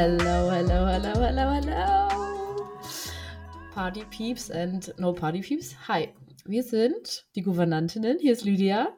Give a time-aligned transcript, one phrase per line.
[0.00, 2.08] Hello, hello, hello, hello, hello.
[3.74, 5.76] Party Peeps and No Party Peeps.
[5.88, 6.14] Hi,
[6.46, 8.18] wir sind die Gouvernantinnen.
[8.18, 8.96] Hier ist Lydia.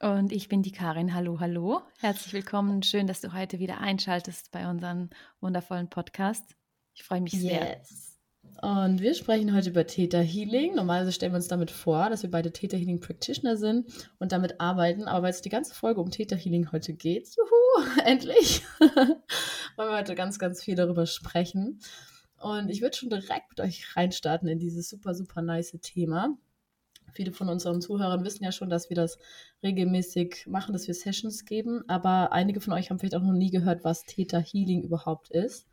[0.00, 1.14] Und ich bin die Karin.
[1.14, 1.82] Hallo, hallo.
[2.00, 2.82] Herzlich willkommen.
[2.82, 5.10] Schön, dass du heute wieder einschaltest bei unserem
[5.40, 6.56] wundervollen Podcast.
[6.94, 7.80] Ich freue mich sehr.
[8.62, 10.74] Und wir sprechen heute über Theta Healing.
[10.74, 13.86] Normalerweise stellen wir uns damit vor, dass wir beide Theta Healing Practitioner sind
[14.18, 15.04] und damit arbeiten.
[15.04, 19.98] Aber weil es die ganze Folge um Theta Healing heute geht, juhu, endlich, wollen wir
[19.98, 21.80] heute ganz, ganz viel darüber sprechen.
[22.40, 26.36] Und ich würde schon direkt mit euch reinstarten in dieses super, super nice Thema.
[27.12, 29.18] Viele von unseren Zuhörern wissen ja schon, dass wir das
[29.62, 31.84] regelmäßig machen, dass wir Sessions geben.
[31.88, 35.66] Aber einige von euch haben vielleicht auch noch nie gehört, was Theta Healing überhaupt ist.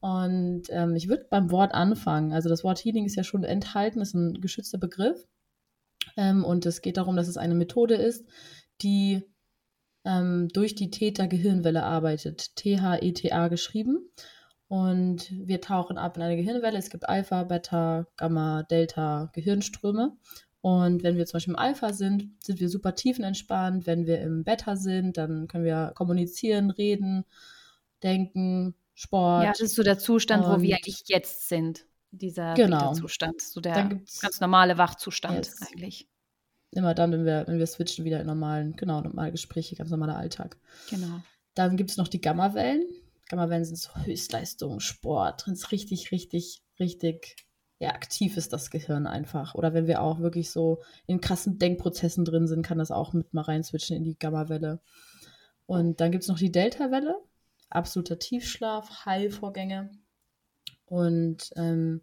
[0.00, 2.32] Und ähm, ich würde beim Wort anfangen.
[2.32, 5.26] Also das Wort Healing ist ja schon enthalten, ist ein geschützter Begriff.
[6.16, 8.26] Ähm, und es geht darum, dass es eine Methode ist,
[8.82, 9.22] die
[10.04, 12.56] ähm, durch die Theta-Gehirnwelle arbeitet.
[12.56, 14.10] T-H-E-T-A geschrieben.
[14.68, 16.78] Und wir tauchen ab in eine Gehirnwelle.
[16.78, 20.16] Es gibt Alpha, Beta, Gamma, Delta Gehirnströme.
[20.62, 23.86] Und wenn wir zum Beispiel im Alpha sind, sind wir super tiefenentspannt.
[23.86, 27.24] Wenn wir im Beta sind, dann können wir kommunizieren, reden,
[28.02, 29.44] denken, Sport.
[29.44, 31.86] Ja, das ist so der Zustand, wo wir eigentlich jetzt sind.
[32.10, 32.92] Dieser genau.
[32.92, 33.88] Zustand, so der
[34.20, 35.62] ganz normale Wachzustand yes.
[35.62, 36.08] eigentlich.
[36.72, 40.16] Immer dann, wenn wir, wenn wir switchen wieder in normalen, genau, normale Gespräche, ganz normaler
[40.16, 40.58] Alltag.
[40.90, 41.22] Genau.
[41.54, 42.84] Dann gibt es noch die Gammawellen.
[43.28, 47.36] Gammawellen sind so Höchstleistung, Sport, wenn es richtig, richtig, richtig
[47.78, 49.54] ja, aktiv ist das Gehirn einfach.
[49.54, 53.32] Oder wenn wir auch wirklich so in krassen Denkprozessen drin sind, kann das auch mit
[53.32, 54.80] mal rein switchen in die Gammawelle.
[55.64, 57.16] Und dann gibt es noch die Delta-Welle
[57.70, 59.90] absoluter Tiefschlaf, Heilvorgänge.
[60.86, 62.02] Und ähm,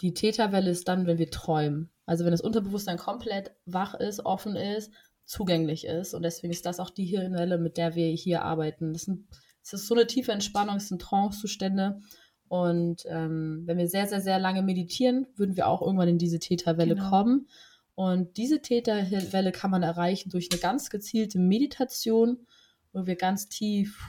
[0.00, 1.90] die Täterwelle ist dann, wenn wir träumen.
[2.04, 4.92] Also wenn das Unterbewusstsein komplett wach ist, offen ist,
[5.24, 6.14] zugänglich ist.
[6.14, 8.92] Und deswegen ist das auch die Hirnwelle, mit der wir hier arbeiten.
[8.92, 9.26] Das, sind,
[9.62, 12.00] das ist so eine tiefe Entspannung, das sind Trancezustände.
[12.48, 16.38] Und ähm, wenn wir sehr, sehr, sehr lange meditieren, würden wir auch irgendwann in diese
[16.38, 17.10] Täterwelle genau.
[17.10, 17.48] kommen.
[17.96, 22.46] Und diese Täterwelle kann man erreichen durch eine ganz gezielte Meditation,
[22.92, 24.00] wo wir ganz tief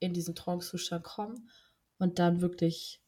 [0.00, 1.48] in diesen Trance-Zustand kommen
[1.98, 3.00] und dann wirklich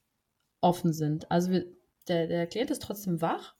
[0.60, 1.30] offen sind.
[1.30, 1.66] Also wir,
[2.08, 3.54] der, der Klient ist trotzdem wach,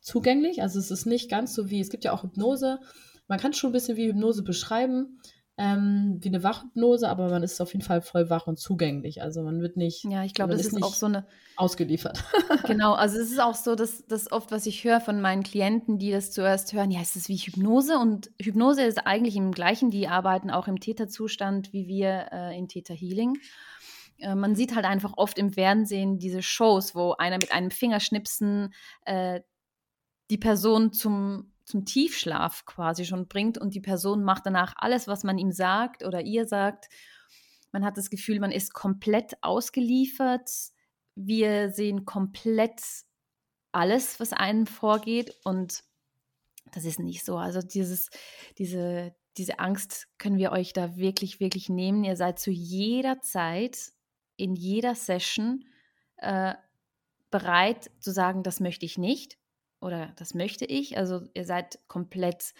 [0.00, 0.62] zugänglich.
[0.62, 2.80] Also es ist nicht ganz so wie, es gibt ja auch Hypnose.
[3.28, 5.20] Man kann schon ein bisschen wie Hypnose beschreiben
[5.60, 9.20] ähm, wie eine Wachhypnose, aber man ist auf jeden Fall voll wach und zugänglich.
[9.20, 10.04] Also man wird nicht.
[10.04, 11.26] Ja, ich glaube, das ist, ist auch so eine.
[11.56, 12.24] Ausgeliefert.
[12.66, 15.98] genau, also es ist auch so, dass das oft, was ich höre von meinen Klienten,
[15.98, 17.98] die das zuerst hören, ja, ist das wie Hypnose?
[17.98, 22.66] Und Hypnose ist eigentlich im gleichen, die arbeiten auch im Täterzustand wie wir äh, in
[22.66, 23.36] Täter Healing
[24.18, 28.72] äh, man sieht halt einfach oft im Fernsehen diese Shows, wo einer mit einem Fingerschnipsen
[29.04, 29.40] äh,
[30.30, 35.24] die Person zum zum Tiefschlaf quasi schon bringt und die Person macht danach alles, was
[35.24, 36.88] man ihm sagt oder ihr sagt.
[37.72, 40.50] Man hat das Gefühl, man ist komplett ausgeliefert.
[41.14, 42.82] Wir sehen komplett
[43.72, 45.82] alles, was einem vorgeht und
[46.72, 47.36] das ist nicht so.
[47.36, 48.10] Also dieses,
[48.58, 52.04] diese, diese Angst können wir euch da wirklich, wirklich nehmen.
[52.04, 53.92] Ihr seid zu jeder Zeit,
[54.36, 55.64] in jeder Session
[56.16, 56.54] äh,
[57.30, 59.39] bereit zu sagen, das möchte ich nicht
[59.80, 60.96] oder das möchte ich.
[60.96, 62.54] Also ihr seid komplett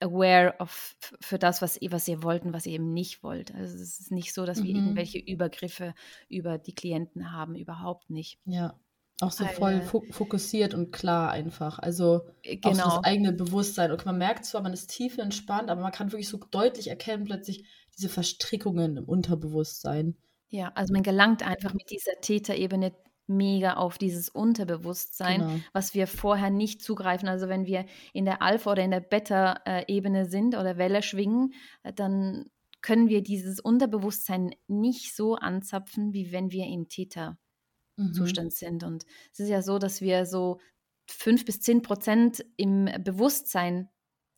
[0.00, 3.54] aware of, für das, was ihr, was ihr wollt und was ihr eben nicht wollt.
[3.54, 4.76] Also es ist nicht so, dass wir mhm.
[4.76, 5.94] irgendwelche Übergriffe
[6.28, 8.38] über die Klienten haben, überhaupt nicht.
[8.44, 8.78] Ja.
[9.22, 9.80] Auch so voll
[10.10, 11.78] fokussiert und klar einfach.
[11.78, 12.68] Also genau.
[12.68, 13.00] auch so das genau.
[13.02, 13.90] eigene Bewusstsein.
[13.90, 17.24] Und man merkt zwar, man ist tief entspannt, aber man kann wirklich so deutlich erkennen,
[17.24, 17.64] plötzlich
[17.96, 20.18] diese Verstrickungen im Unterbewusstsein.
[20.48, 22.92] Ja, also man gelangt einfach mit dieser Täterebene
[23.26, 25.60] mega auf dieses Unterbewusstsein, genau.
[25.72, 27.28] was wir vorher nicht zugreifen.
[27.28, 31.92] Also wenn wir in der Alpha- oder in der Beta-Ebene sind oder Welle schwingen, äh,
[31.92, 32.50] dann
[32.82, 38.56] können wir dieses Unterbewusstsein nicht so anzapfen, wie wenn wir im Theta-Zustand mhm.
[38.56, 38.84] sind.
[38.84, 40.60] Und es ist ja so, dass wir so
[41.08, 43.88] fünf bis zehn Prozent im Bewusstsein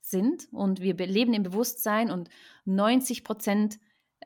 [0.01, 2.31] sind und wir leben im Bewusstsein und
[2.65, 3.79] 90 Prozent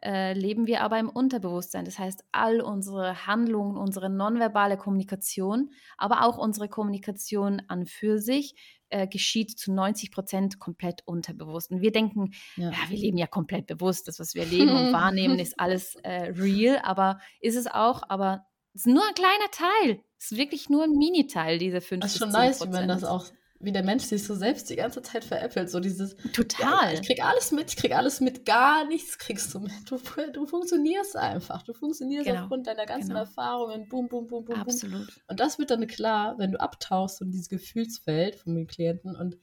[0.03, 1.85] äh, leben wir aber im Unterbewusstsein.
[1.85, 8.55] Das heißt, all unsere Handlungen, unsere nonverbale Kommunikation, aber auch unsere Kommunikation an für sich
[8.89, 11.71] äh, geschieht zu 90 Prozent komplett unterbewusst.
[11.71, 12.71] Und wir denken, ja.
[12.71, 12.77] ja.
[12.89, 14.09] wir leben ja komplett bewusst.
[14.09, 18.45] Das, was wir leben und wahrnehmen, ist alles äh, real, aber ist es auch, aber
[18.75, 20.03] es ist nur ein kleiner Teil.
[20.19, 23.27] Es ist wirklich nur ein Mini-Teil, diese 50 Das ist schon nice, wenn das auch
[23.62, 25.70] wie der Mensch sich so selbst die ganze Zeit veräppelt.
[25.70, 26.17] So dieses.
[26.32, 26.93] Total.
[26.93, 29.73] Ja, ich krieg alles mit, ich krieg alles mit, gar nichts kriegst du mit.
[29.88, 29.99] Du,
[30.32, 31.62] du funktionierst einfach.
[31.62, 32.43] Du funktionierst genau.
[32.43, 33.20] aufgrund deiner ganzen genau.
[33.20, 33.88] Erfahrungen.
[33.88, 34.56] Boom, boom, boom, boom.
[34.56, 35.06] Absolut.
[35.06, 35.23] Boom.
[35.29, 39.38] Und das wird dann klar, wenn du abtauchst in dieses Gefühlsfeld von den Klienten und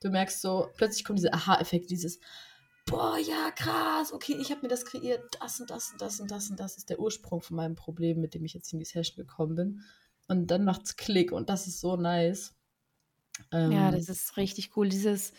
[0.00, 2.18] du merkst so, plötzlich kommt dieser Aha-Effekt, dieses
[2.86, 6.30] boah, ja, krass, okay, ich habe mir das kreiert, das und das und das und
[6.30, 8.84] das und das ist der Ursprung von meinem Problem, mit dem ich jetzt in die
[8.84, 9.80] Session gekommen bin.
[10.28, 12.54] Und dann macht es Klick und das ist so nice.
[13.52, 15.32] Ähm, ja, das ist richtig cool, dieses,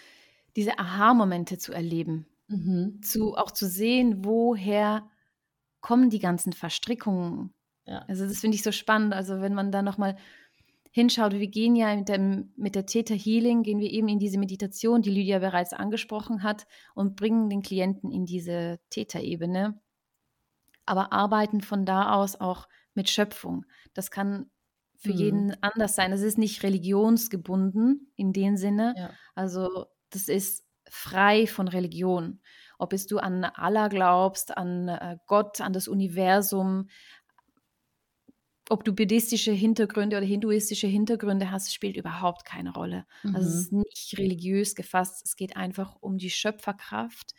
[0.56, 2.25] diese Aha-Momente zu erleben.
[2.48, 3.01] Mhm.
[3.01, 5.09] Zu, auch zu sehen, woher
[5.80, 7.53] kommen die ganzen Verstrickungen.
[7.86, 8.06] Ja.
[8.07, 9.13] Also das finde ich so spannend.
[9.13, 10.15] Also wenn man da nochmal
[10.92, 14.38] hinschaut, wir gehen ja mit, dem, mit der Theta Healing, gehen wir eben in diese
[14.38, 19.80] Meditation, die Lydia bereits angesprochen hat, und bringen den Klienten in diese Theta-Ebene,
[20.86, 23.65] aber arbeiten von da aus auch mit Schöpfung.
[23.94, 24.51] Das kann
[25.01, 25.18] für mhm.
[25.18, 26.13] jeden anders sein.
[26.13, 28.94] Es ist nicht religionsgebunden in dem Sinne.
[28.95, 29.09] Ja.
[29.36, 32.39] Also das ist frei von Religion.
[32.77, 36.88] Ob es du an Allah glaubst, an äh, Gott, an das Universum,
[38.69, 43.06] ob du buddhistische Hintergründe oder hinduistische Hintergründe hast, spielt überhaupt keine Rolle.
[43.24, 43.36] Mhm.
[43.36, 43.80] Also es ist mhm.
[43.80, 45.25] nicht religiös gefasst.
[45.25, 47.33] Es geht einfach um die Schöpferkraft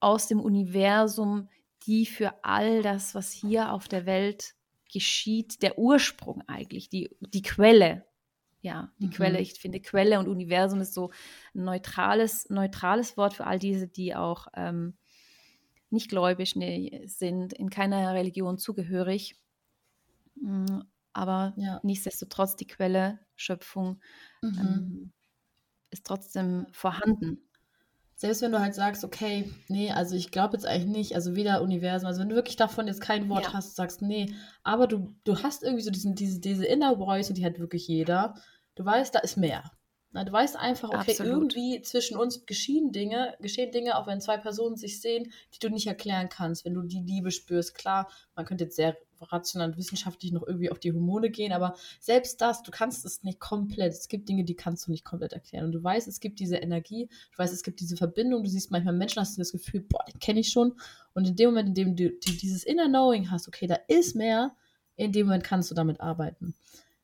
[0.00, 1.48] aus dem Universum,
[1.86, 4.54] die für all das, was hier auf der Welt
[4.92, 8.06] geschieht, der Ursprung eigentlich, die, die Quelle.
[8.60, 9.10] Ja, die mhm.
[9.10, 9.40] Quelle.
[9.40, 11.10] Ich finde, Quelle und Universum ist so
[11.54, 14.96] ein neutrales, neutrales Wort für all diese, die auch ähm,
[15.90, 19.36] nicht gläubig nee, sind, in keiner Religion zugehörig.
[20.34, 20.80] Mm,
[21.12, 21.80] aber ja.
[21.82, 24.00] nichtsdestotrotz die Quelle, Schöpfung
[24.42, 24.58] mhm.
[24.58, 25.12] ähm,
[25.90, 27.47] ist trotzdem vorhanden.
[28.20, 31.62] Selbst wenn du halt sagst, okay, nee, also ich glaube jetzt eigentlich nicht, also weder
[31.62, 33.52] Universum, also wenn du wirklich davon jetzt kein Wort ja.
[33.52, 34.34] hast, sagst, nee,
[34.64, 37.86] aber du, du hast irgendwie so diesen, diese, diese Inner Voice und die hat wirklich
[37.86, 38.34] jeder.
[38.74, 39.62] Du weißt, da ist mehr.
[40.10, 41.32] Na, du weißt einfach, okay, Absolut.
[41.32, 45.68] irgendwie zwischen uns geschehen Dinge, geschehen Dinge, auch wenn zwei Personen sich sehen, die du
[45.68, 47.74] nicht erklären kannst, wenn du die Liebe spürst.
[47.74, 51.74] Klar, man könnte jetzt sehr rational und wissenschaftlich noch irgendwie auf die Hormone gehen, aber
[52.00, 53.92] selbst das, du kannst es nicht komplett.
[53.92, 55.66] Es gibt Dinge, die kannst du nicht komplett erklären.
[55.66, 58.42] Und du weißt, es gibt diese Energie, du weißt, es gibt diese Verbindung.
[58.42, 60.74] Du siehst manchmal Menschen, hast du das Gefühl, boah, den kenne ich schon.
[61.14, 64.54] Und in dem Moment, in dem du dieses Inner Knowing hast, okay, da ist mehr,
[64.96, 66.54] in dem Moment kannst du damit arbeiten.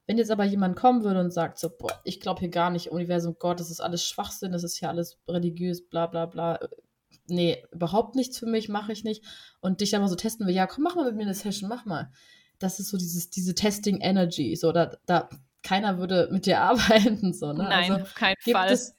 [0.06, 2.90] Wenn jetzt aber jemand kommen würde und sagt so, boah, ich glaube hier gar nicht,
[2.90, 6.60] Universum Gott, das ist alles Schwachsinn, das ist hier alles religiös, bla bla bla,
[7.26, 9.24] nee, überhaupt nichts für mich, mache ich nicht.
[9.60, 11.68] Und dich dann mal so testen will, ja, komm, mach mal mit mir eine Session,
[11.68, 12.10] mach mal.
[12.58, 15.28] Das ist so dieses, diese Testing Energy, so, da, da,
[15.62, 17.64] keiner würde mit dir arbeiten, so, ne?
[17.64, 18.70] Nein, also, auf keinen Fall.
[18.70, 18.94] Es,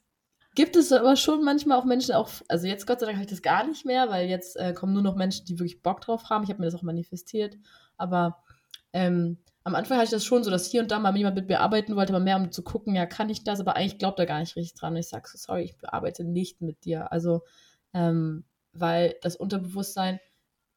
[0.55, 3.29] gibt es aber schon manchmal auch Menschen, auch, also jetzt Gott sei Dank habe ich
[3.29, 6.29] das gar nicht mehr, weil jetzt äh, kommen nur noch Menschen, die wirklich Bock drauf
[6.29, 6.43] haben.
[6.43, 7.57] Ich habe mir das auch manifestiert.
[7.97, 8.41] Aber
[8.93, 11.49] ähm, am Anfang hatte ich das schon so, dass hier und da mal jemand mit
[11.49, 14.19] mir arbeiten wollte, aber mehr um zu gucken, ja, kann ich das, aber eigentlich glaubt
[14.19, 14.93] er gar nicht richtig dran.
[14.93, 17.11] Und ich sage so, sorry, ich arbeite nicht mit dir.
[17.11, 17.41] Also
[17.93, 20.19] ähm, weil das Unterbewusstsein,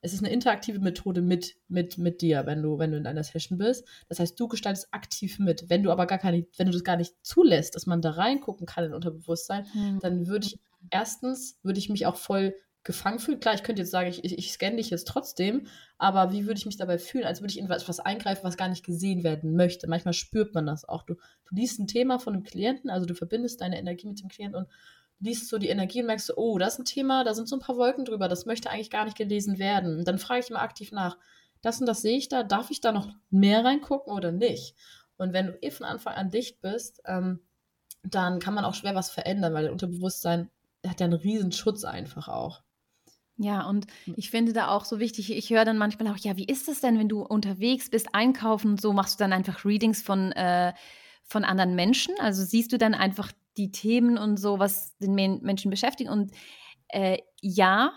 [0.01, 3.25] es ist eine interaktive Methode mit, mit, mit dir, wenn du, wenn du in einer
[3.25, 3.87] Session bist.
[4.09, 5.69] Das heißt, du gestaltest aktiv mit.
[5.69, 8.67] Wenn du aber gar keine, wenn du das gar nicht zulässt, dass man da reingucken
[8.67, 9.99] kann in Unterbewusstsein, mhm.
[10.01, 12.55] dann würde ich erstens, würde ich mich auch voll
[12.89, 13.39] gefangen fühlen.
[13.39, 15.67] Klar, ich könnte jetzt sagen, ich, ich, scanne dich jetzt trotzdem,
[15.99, 18.69] aber wie würde ich mich dabei fühlen, als würde ich in etwas eingreifen, was gar
[18.69, 19.87] nicht gesehen werden möchte.
[19.89, 21.03] Manchmal spürt man das auch.
[21.03, 24.31] Du, du liest ein Thema von einem Klienten, also du verbindest deine Energie mit dem
[24.31, 24.69] Klienten und
[25.21, 27.61] liest so die Energie und merkst oh, das ist ein Thema, da sind so ein
[27.61, 29.99] paar Wolken drüber, das möchte eigentlich gar nicht gelesen werden.
[29.99, 31.19] Und dann frage ich immer aktiv nach,
[31.61, 34.77] das und das sehe ich da, darf ich da noch mehr reingucken oder nicht?
[35.19, 37.41] Und wenn du eh von Anfang an dicht bist, ähm,
[38.03, 40.51] dann kann man auch schwer was verändern, weil der Unterbewusstsein
[40.87, 42.63] hat ja einen riesen Schutz einfach auch.
[43.39, 44.15] Ja, und hm.
[44.17, 46.81] ich finde da auch so wichtig, ich höre dann manchmal auch, ja, wie ist es
[46.81, 50.73] denn, wenn du unterwegs bist, einkaufen und so, machst du dann einfach Readings von, äh,
[51.23, 52.15] von anderen Menschen?
[52.19, 56.11] Also siehst du dann einfach die Themen und so, was den Menschen beschäftigt.
[56.11, 56.33] Und
[56.89, 57.93] äh, ja,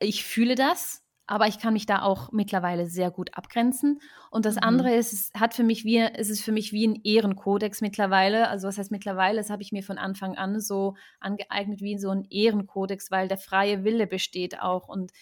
[0.00, 4.00] ich fühle das, aber ich kann mich da auch mittlerweile sehr gut abgrenzen.
[4.30, 4.62] Und das mhm.
[4.62, 8.48] andere ist, es hat für mich wie, es ist für mich wie ein Ehrenkodex mittlerweile.
[8.48, 9.36] Also was heißt mittlerweile?
[9.36, 13.36] Das habe ich mir von Anfang an so angeeignet wie so ein Ehrenkodex, weil der
[13.36, 14.88] freie Wille besteht auch.
[14.88, 15.12] Und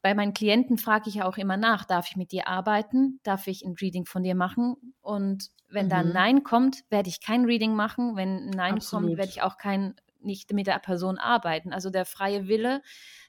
[0.00, 3.18] bei meinen Klienten frage ich ja auch immer nach, darf ich mit dir arbeiten?
[3.24, 4.76] Darf ich ein Reading von dir machen?
[5.00, 5.90] Und wenn mhm.
[5.90, 6.12] da ein.
[6.12, 8.14] Nein kommt, werde ich kein Reading machen.
[8.14, 9.06] Wenn ein Nein Absolut.
[9.06, 11.72] kommt, werde ich auch kein, nicht mit der Person arbeiten.
[11.72, 12.82] Also der freie Wille,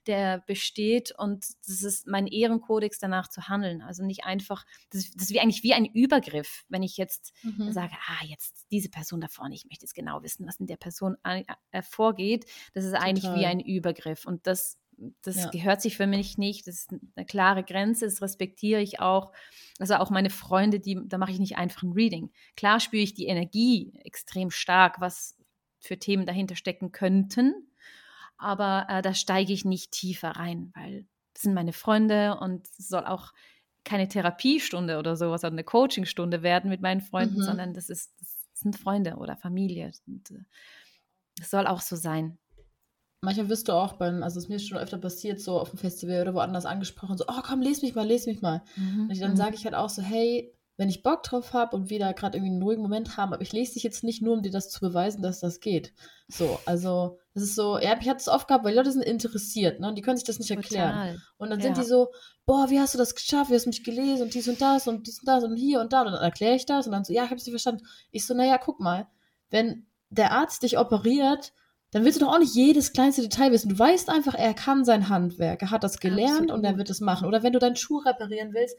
[0.08, 3.82] der besteht und das ist mein Ehrenkodex, danach zu handeln.
[3.82, 7.72] Also nicht einfach, das, das ist wie eigentlich wie ein Übergriff, wenn ich jetzt mhm.
[7.72, 10.78] sage, ah, jetzt diese Person da vorne, ich möchte jetzt genau wissen, was in der
[10.78, 12.46] Person äh, vorgeht.
[12.74, 13.08] Das ist Total.
[13.08, 14.80] eigentlich wie ein Übergriff und das
[15.22, 15.50] das ja.
[15.50, 16.68] gehört sich für mich nicht.
[16.68, 19.32] Das ist eine klare Grenze, das respektiere ich auch.
[19.80, 22.32] Also auch meine Freunde, die, da mache ich nicht einfach ein Reading.
[22.56, 25.38] Klar spüre ich die Energie extrem stark, was
[25.84, 27.54] für Themen dahinter stecken könnten,
[28.38, 32.88] aber äh, da steige ich nicht tiefer rein, weil das sind meine Freunde und es
[32.88, 33.34] soll auch
[33.84, 37.44] keine Therapiestunde oder sowas oder eine Coachingstunde werden mit meinen Freunden, mhm.
[37.44, 39.92] sondern das, ist, das sind Freunde oder Familie.
[40.08, 40.44] Und, äh,
[41.38, 42.38] das soll auch so sein.
[43.22, 45.80] manchmal wirst du auch beim, also es ist mir schon öfter passiert, so auf dem
[45.80, 48.64] Festival oder woanders angesprochen, so, oh komm, les mich mal, les mich mal.
[48.78, 49.10] Mhm.
[49.10, 49.38] Und dann mhm.
[49.38, 52.38] sage ich halt auch so, hey, wenn ich Bock drauf habe und wir da gerade
[52.38, 54.70] irgendwie einen ruhigen Moment haben, aber ich lese dich jetzt nicht nur, um dir das
[54.70, 55.94] zu beweisen, dass das geht.
[56.28, 59.04] So, also, das ist so, ja, ich hatte es oft gehabt, weil die Leute sind
[59.04, 59.88] interessiert, ne?
[59.88, 60.92] Und die können sich das nicht erklären.
[60.92, 61.18] Total.
[61.38, 61.66] Und dann ja.
[61.66, 62.12] sind die so,
[62.46, 63.52] boah, wie hast du das geschafft?
[63.52, 64.24] Wie hast du mich gelesen?
[64.24, 66.02] Und dies und das und dies und das und hier und da.
[66.02, 67.86] Und dann erkläre ich das und dann so, ja, ich hab's nicht verstanden.
[68.12, 69.08] Ich so, naja, guck mal,
[69.52, 71.54] wenn der Arzt dich operiert,
[71.92, 73.70] dann willst du doch auch nicht jedes kleinste Detail wissen.
[73.70, 76.52] Du weißt einfach, er kann sein Handwerk, er hat das gelernt Absolut.
[76.52, 77.28] und er wird es machen.
[77.28, 78.78] Oder wenn du deinen Schuh reparieren willst,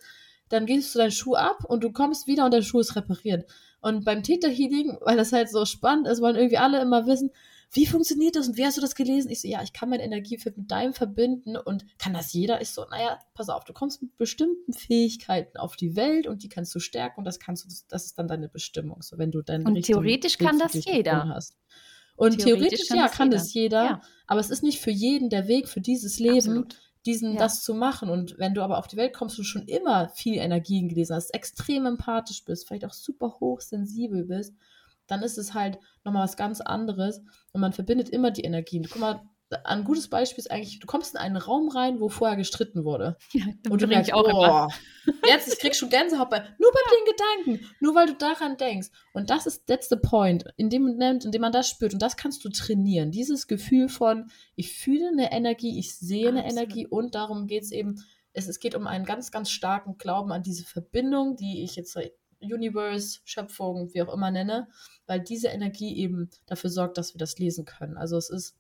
[0.49, 3.49] dann gehst du deinen Schuh ab und du kommst wieder und der Schuh ist repariert.
[3.81, 7.31] Und beim Theta Healing, weil das halt so spannend ist, wollen irgendwie alle immer wissen,
[7.75, 9.31] wie funktioniert das und wie hast du das gelesen?
[9.31, 12.61] Ich so, ja, ich kann mein Energiefeld mit deinem verbinden und kann das jeder?
[12.61, 16.49] Ich so, naja, pass auf, du kommst mit bestimmten Fähigkeiten auf die Welt und die
[16.49, 19.03] kannst du stärken und das kannst du, das ist dann deine Bestimmung.
[19.03, 21.29] So, wenn du deinen Und theoretisch kann das jeder.
[21.29, 21.57] Hast.
[22.17, 23.39] Und theoretisch, theoretisch kann ja, kann jeder.
[23.39, 24.01] das jeder, ja.
[24.29, 26.37] aber es ist nicht für jeden der Weg für dieses Leben.
[26.37, 27.39] Absolut diesen, ja.
[27.39, 28.09] das zu machen.
[28.09, 31.35] Und wenn du aber auf die Welt kommst und schon immer viel Energien gelesen hast,
[31.35, 34.55] extrem empathisch bist, vielleicht auch super hochsensibel bist,
[35.07, 37.21] dann ist es halt nochmal was ganz anderes
[37.53, 38.87] und man verbindet immer die Energien.
[38.91, 39.21] Guck mal,
[39.65, 43.17] ein gutes Beispiel ist eigentlich, du kommst in einen Raum rein, wo vorher gestritten wurde.
[43.33, 44.69] Ja, und du merkst, auch oh,
[45.27, 48.89] jetzt, ich krieg schon Gänsehaut bei, nur bei den Gedanken, nur weil du daran denkst.
[49.13, 51.93] Und das ist, that's the point, in dem in dem man das spürt.
[51.93, 53.11] Und das kannst du trainieren.
[53.11, 56.63] Dieses Gefühl von, ich fühle eine Energie, ich sehe eine Absolut.
[56.63, 60.43] Energie und darum geht es eben, es geht um einen ganz, ganz starken Glauben an
[60.43, 61.99] diese Verbindung, die ich jetzt
[62.41, 64.69] Universe, Schöpfung, wie auch immer nenne,
[65.07, 67.97] weil diese Energie eben dafür sorgt, dass wir das lesen können.
[67.97, 68.57] Also es ist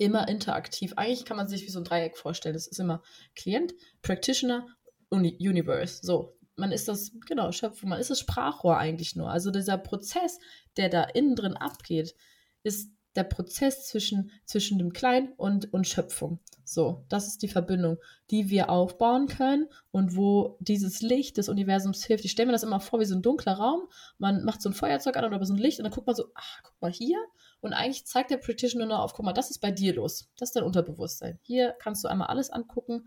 [0.00, 0.94] immer interaktiv.
[0.96, 2.54] Eigentlich kann man sich wie so ein Dreieck vorstellen.
[2.54, 3.02] Es ist immer
[3.36, 4.66] Klient, Practitioner
[5.10, 6.00] und Universe.
[6.02, 9.30] So, man ist das, genau, Schöpfung, man ist das Sprachrohr eigentlich nur.
[9.30, 10.38] Also dieser Prozess,
[10.78, 12.14] der da innen drin abgeht,
[12.62, 16.38] ist der Prozess zwischen, zwischen dem Klein und, und Schöpfung.
[16.64, 17.98] So, das ist die Verbindung,
[18.30, 22.24] die wir aufbauen können und wo dieses Licht des Universums hilft.
[22.24, 23.82] Ich stelle mir das immer vor wie so ein dunkler Raum.
[24.18, 26.26] Man macht so ein Feuerzeug an oder so ein Licht und dann guckt man so,
[26.34, 27.18] ach, guck mal hier.
[27.60, 30.28] Und eigentlich zeigt der Practitioner nur auf, guck mal, das ist bei dir los.
[30.36, 31.38] Das ist dein Unterbewusstsein.
[31.42, 33.04] Hier kannst du einmal alles angucken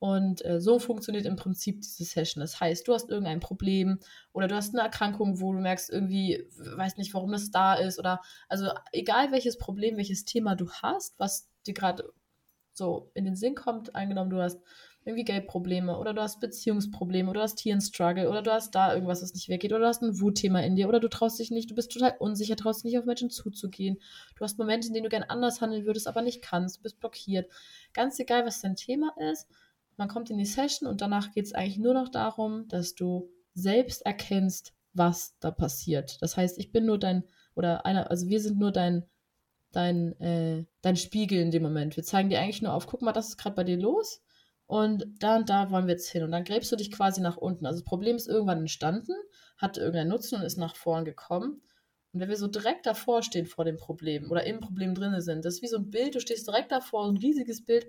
[0.00, 2.40] und äh, so funktioniert im Prinzip diese Session.
[2.40, 4.00] Das heißt, du hast irgendein Problem
[4.32, 7.98] oder du hast eine Erkrankung, wo du merkst, irgendwie, weiß nicht, warum das da ist.
[7.98, 12.10] Oder also egal welches Problem, welches Thema du hast, was dir gerade
[12.80, 14.60] so in den Sinn kommt, angenommen, du hast
[15.04, 18.74] irgendwie Geldprobleme oder du hast Beziehungsprobleme oder du hast hier einen Struggle oder du hast
[18.74, 21.38] da irgendwas, was nicht weggeht oder du hast ein Wutthema in dir oder du traust
[21.38, 23.98] dich nicht, du bist total unsicher, traust dich nicht auf Menschen zuzugehen.
[24.36, 27.00] Du hast Momente, in denen du gern anders handeln würdest, aber nicht kannst, du bist
[27.00, 27.50] blockiert.
[27.94, 29.48] Ganz egal, was dein Thema ist,
[29.96, 33.30] man kommt in die Session und danach geht es eigentlich nur noch darum, dass du
[33.54, 36.20] selbst erkennst, was da passiert.
[36.20, 39.04] Das heißt, ich bin nur dein, oder einer, also wir sind nur dein,
[39.72, 41.96] dein, äh, dein Spiegel in dem Moment.
[41.96, 44.22] Wir zeigen dir eigentlich nur auf, guck mal, das ist gerade bei dir los
[44.66, 46.22] und da und da wollen wir jetzt hin.
[46.22, 47.66] Und dann gräbst du dich quasi nach unten.
[47.66, 49.14] Also das Problem ist irgendwann entstanden,
[49.56, 51.62] hat irgendeinen Nutzen und ist nach vorn gekommen.
[52.12, 55.44] Und wenn wir so direkt davor stehen vor dem Problem oder im Problem drin sind,
[55.44, 57.86] das ist wie so ein Bild, du stehst direkt davor, ein riesiges Bild,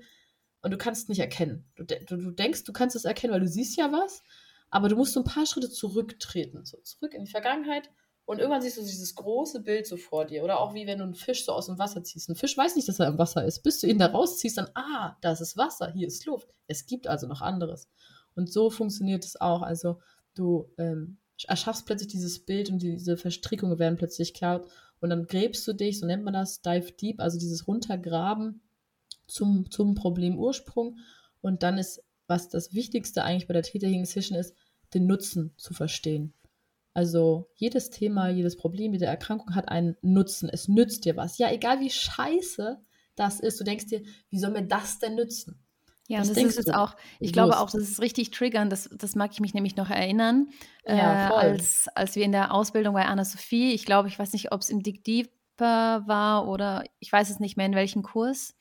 [0.62, 1.66] und du kannst es nicht erkennen.
[1.76, 4.24] Du, du, du denkst, du kannst es erkennen, weil du siehst ja was,
[4.70, 7.90] aber du musst so ein paar Schritte zurücktreten, so zurück in die Vergangenheit
[8.26, 10.44] und irgendwann siehst du dieses große Bild so vor dir.
[10.44, 12.30] Oder auch wie wenn du einen Fisch so aus dem Wasser ziehst.
[12.30, 13.62] Ein Fisch weiß nicht, dass er im Wasser ist.
[13.62, 16.50] Bis du ihn da rausziehst, dann, ah, da ist Wasser, hier ist Luft.
[16.68, 17.90] Es gibt also noch anderes.
[18.36, 19.62] Und so funktioniert es auch.
[19.62, 20.00] Also
[20.36, 24.66] du ähm, erschaffst plötzlich dieses Bild und diese Verstrickungen werden plötzlich klar.
[25.00, 28.62] Und dann gräbst du dich, so nennt man das, dive deep, also dieses Runtergraben
[29.28, 31.00] zum, zum Problemursprung.
[31.42, 33.64] Und dann ist, was das Wichtigste eigentlich bei der
[34.06, 34.56] Session ist,
[34.94, 36.34] den Nutzen zu verstehen.
[36.94, 40.50] Also jedes Thema, jedes Problem, jede Erkrankung hat einen Nutzen.
[40.50, 41.38] Es nützt dir was.
[41.38, 42.82] Ja, egal wie scheiße
[43.16, 45.64] das ist, du denkst dir, wie soll mir das denn nützen?
[46.08, 49.16] Ja, das, das ist jetzt auch, ich glaube auch, das ist richtig triggern, das, das
[49.16, 50.50] mag ich mich nämlich noch erinnern,
[50.86, 54.52] ja, äh, als, als wir in der Ausbildung bei Anna-Sophie, ich glaube, ich weiß nicht,
[54.52, 58.56] ob es im Dick Deeper war oder ich weiß es nicht mehr, in welchem Kurs,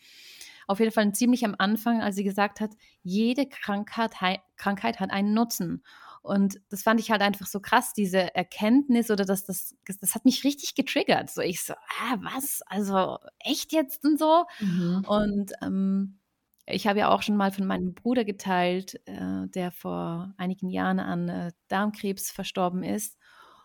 [0.69, 2.71] auf jeden Fall ziemlich am Anfang, als sie gesagt hat,
[3.03, 4.13] jede Krankheit,
[4.57, 5.83] Krankheit hat einen Nutzen.
[6.23, 10.25] Und das fand ich halt einfach so krass, diese Erkenntnis oder das, das, das hat
[10.25, 11.31] mich richtig getriggert.
[11.31, 12.63] So ich so, ah, was?
[12.67, 14.45] Also echt jetzt und so?
[14.61, 15.05] Mhm.
[15.07, 16.19] Und ähm,
[16.67, 21.01] ich habe ja auch schon mal von meinem Bruder geteilt, äh, der vor einigen Jahren
[21.01, 23.17] an äh, Darmkrebs verstorben ist.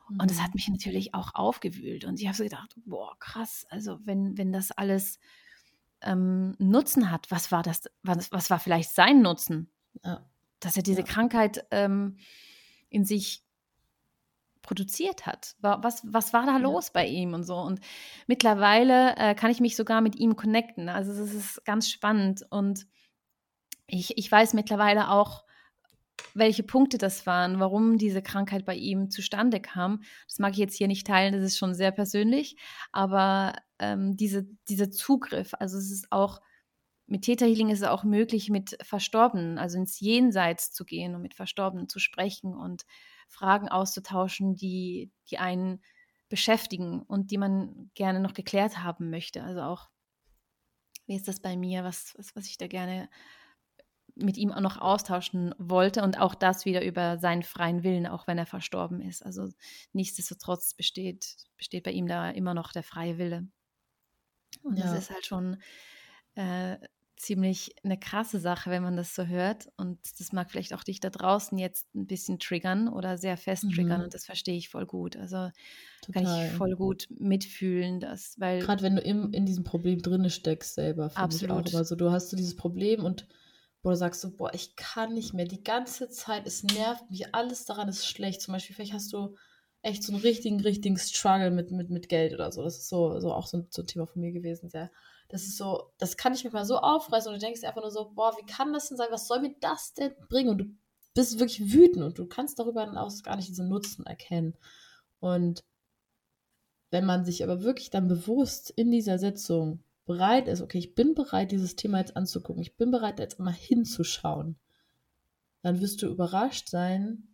[0.09, 0.21] Mhm.
[0.21, 0.55] Und das hat mhm.
[0.55, 2.05] mich natürlich auch aufgewühlt.
[2.05, 5.19] Und ich habe so gedacht, boah, krass, also wenn, wenn das alles
[6.01, 7.29] ähm, Nutzen hat.
[7.31, 7.83] Was war das?
[8.03, 9.69] Was, was war vielleicht sein Nutzen?
[10.03, 10.25] Ja.
[10.65, 11.05] Dass er diese ja.
[11.05, 12.17] Krankheit ähm,
[12.89, 13.43] in sich
[14.63, 15.55] produziert hat.
[15.59, 17.55] Was, was war da los bei ihm und so?
[17.55, 17.79] Und
[18.25, 20.89] mittlerweile äh, kann ich mich sogar mit ihm connecten.
[20.89, 22.43] Also es ist ganz spannend.
[22.49, 22.87] Und
[23.85, 25.45] ich, ich weiß mittlerweile auch,
[26.33, 30.01] welche Punkte das waren, warum diese Krankheit bei ihm zustande kam.
[30.27, 32.57] Das mag ich jetzt hier nicht teilen, das ist schon sehr persönlich.
[32.91, 36.41] Aber ähm, diese, dieser Zugriff, also es ist auch
[37.07, 41.21] mit Theta Healing ist es auch möglich, mit Verstorbenen, also ins Jenseits zu gehen und
[41.21, 42.85] mit Verstorbenen zu sprechen und
[43.27, 45.81] Fragen auszutauschen, die, die einen
[46.29, 49.43] beschäftigen und die man gerne noch geklärt haben möchte.
[49.43, 49.89] Also auch,
[51.05, 53.09] wie ist das bei mir, was, was, was ich da gerne
[54.15, 58.27] mit ihm auch noch austauschen wollte und auch das wieder über seinen freien Willen, auch
[58.27, 59.23] wenn er verstorben ist.
[59.23, 59.49] Also
[59.91, 63.47] nichtsdestotrotz besteht, besteht bei ihm da immer noch der freie Wille.
[64.63, 64.85] Und ja.
[64.85, 65.61] das ist halt schon
[66.35, 66.77] äh,
[67.15, 69.69] ziemlich eine krasse Sache, wenn man das so hört.
[69.77, 73.65] Und das mag vielleicht auch dich da draußen jetzt ein bisschen triggern oder sehr fest
[73.73, 73.99] triggern.
[73.99, 74.03] Mhm.
[74.05, 75.15] Und das verstehe ich voll gut.
[75.15, 75.49] Also
[76.01, 76.23] Total.
[76.23, 78.59] kann ich voll gut mitfühlen, dass, weil.
[78.59, 81.95] Gerade wenn du im, in diesem Problem drinne steckst selber, finde ich auch immer so.
[81.95, 83.27] Du hast so dieses Problem und
[83.81, 85.45] wo du sagst so, boah, ich kann nicht mehr.
[85.45, 88.41] Die ganze Zeit, es nervt mich, alles daran ist schlecht.
[88.41, 89.35] Zum Beispiel, vielleicht hast du
[89.83, 92.63] echt so einen richtigen, richtigen Struggle mit, mit, mit Geld oder so.
[92.63, 94.91] Das ist so, so auch so ein, so ein Thema von mir gewesen, sehr
[95.35, 97.91] das ist so, das kann ich mir mal so aufreißen und du denkst einfach nur
[97.91, 99.09] so, boah, wie kann das denn sein?
[99.11, 100.49] Was soll mir das denn bringen?
[100.49, 100.65] Und du
[101.13, 104.55] bist wirklich wütend und du kannst darüber hinaus gar nicht diesen Nutzen erkennen.
[105.19, 105.65] Und
[106.89, 111.15] wenn man sich aber wirklich dann bewusst in dieser Sitzung bereit ist, okay, ich bin
[111.15, 114.55] bereit, dieses Thema jetzt anzugucken, ich bin bereit, jetzt mal hinzuschauen,
[115.63, 117.27] dann wirst du überrascht sein,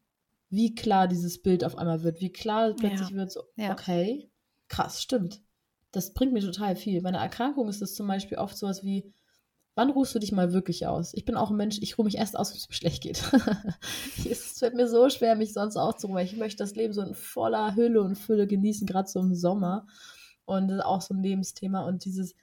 [0.50, 3.15] wie klar dieses Bild auf einmal wird, wie klar plötzlich ja.
[3.15, 4.31] wird so, okay,
[4.70, 5.39] krass, stimmt
[5.91, 7.01] das bringt mir total viel.
[7.01, 9.13] Bei einer Erkrankung ist es zum Beispiel oft sowas wie,
[9.75, 11.13] wann ruhst du dich mal wirklich aus?
[11.13, 13.24] Ich bin auch ein Mensch, ich ruhe mich erst aus, wenn es mir schlecht geht.
[14.29, 17.15] es fällt mir so schwer, mich sonst auszuruhen, weil ich möchte das Leben so in
[17.15, 19.88] voller Hülle und Fülle genießen, gerade so im Sommer.
[20.45, 21.86] Und das ist auch so ein Lebensthema.
[21.86, 22.36] Und dieses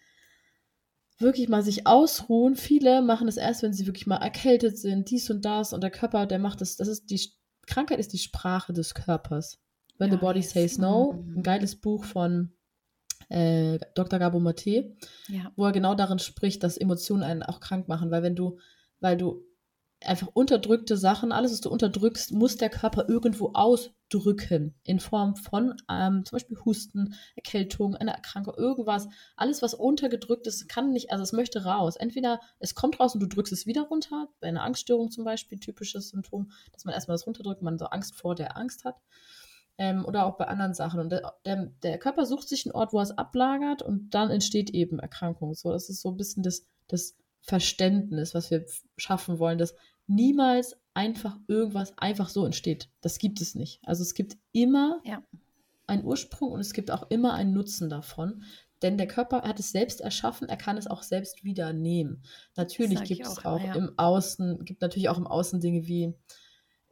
[1.18, 5.28] wirklich mal sich ausruhen, viele machen das erst, wenn sie wirklich mal erkältet sind, dies
[5.30, 5.72] und das.
[5.72, 7.20] Und der Körper, der macht das, das ist die
[7.66, 9.58] Krankheit ist die Sprache des Körpers.
[9.98, 12.52] When ja, the body says no, ein geiles Buch von
[13.28, 14.18] äh, Dr.
[14.18, 14.96] Gabo Mate,
[15.28, 15.52] ja.
[15.56, 18.58] wo er genau darin spricht, dass Emotionen einen auch krank machen, weil wenn du,
[19.00, 19.44] weil du
[20.04, 24.74] einfach unterdrückte Sachen, alles, was du unterdrückst, muss der Körper irgendwo ausdrücken.
[24.84, 29.08] In Form von ähm, zum Beispiel Husten, Erkältung, einer Erkrankung, irgendwas.
[29.36, 31.96] Alles, was untergedrückt ist, kann nicht, also es möchte raus.
[31.96, 35.58] Entweder es kommt raus und du drückst es wieder runter, bei einer Angststörung zum Beispiel,
[35.58, 38.96] typisches Symptom, dass man erstmal das runterdrückt, man so Angst vor der Angst hat
[39.78, 41.00] ähm, oder auch bei anderen Sachen.
[41.00, 44.30] Und der, der, der, Körper sucht sich einen Ort, wo er es ablagert und dann
[44.30, 45.54] entsteht eben Erkrankung.
[45.54, 49.74] So, das ist so ein bisschen das, das Verständnis, was wir schaffen wollen, dass
[50.08, 52.90] niemals einfach irgendwas einfach so entsteht.
[53.00, 53.80] Das gibt es nicht.
[53.84, 55.22] Also es gibt immer ja.
[55.86, 58.42] einen Ursprung und es gibt auch immer einen Nutzen davon.
[58.82, 62.22] Denn der Körper hat es selbst erschaffen, er kann es auch selbst wieder nehmen.
[62.56, 63.74] Natürlich gibt es auch, auch ja.
[63.74, 66.14] im Außen, gibt natürlich auch im Außen Dinge wie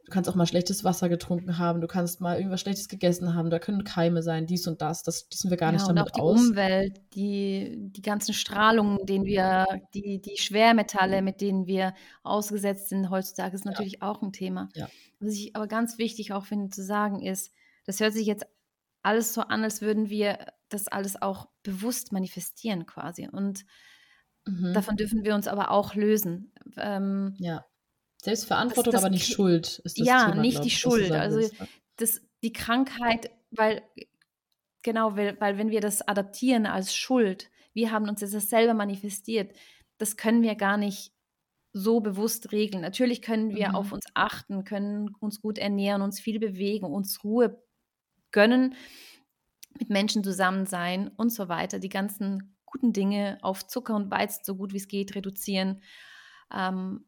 [0.07, 3.49] Du kannst auch mal schlechtes Wasser getrunken haben, du kannst mal irgendwas Schlechtes gegessen haben,
[3.49, 5.03] da können Keime sein, dies und das.
[5.03, 6.47] Das schließen wir gar ja, nicht damit und auch die aus.
[6.47, 11.93] Umwelt, die, die ganzen Strahlungen, denen wir, die, die Schwermetalle, mit denen wir
[12.23, 14.09] ausgesetzt sind heutzutage, ist natürlich ja.
[14.09, 14.69] auch ein Thema.
[14.75, 14.87] Ja.
[15.19, 17.51] Was ich aber ganz wichtig auch finde zu sagen ist,
[17.85, 18.45] das hört sich jetzt
[19.03, 20.37] alles so an, als würden wir
[20.69, 23.27] das alles auch bewusst manifestieren quasi.
[23.29, 23.65] Und
[24.45, 24.71] mhm.
[24.73, 26.53] davon dürfen wir uns aber auch lösen.
[26.77, 27.65] Ähm, ja.
[28.21, 29.79] Selbstverantwortung, das, das, aber nicht Schuld.
[29.83, 31.11] Ist das ja, Thema, nicht die Schuld.
[31.11, 31.55] Also willst,
[31.97, 33.83] das, die Krankheit, weil
[34.81, 39.55] genau, weil, weil wenn wir das adaptieren als Schuld, wir haben uns das selber manifestiert,
[39.97, 41.11] das können wir gar nicht
[41.73, 42.81] so bewusst regeln.
[42.81, 43.75] Natürlich können wir mhm.
[43.75, 47.61] auf uns achten, können uns gut ernähren, uns viel bewegen, uns Ruhe
[48.31, 48.75] gönnen,
[49.77, 51.79] mit Menschen zusammen sein und so weiter.
[51.79, 55.81] Die ganzen guten Dinge auf Zucker und Weizen so gut wie es geht reduzieren.
[56.53, 57.05] Ähm,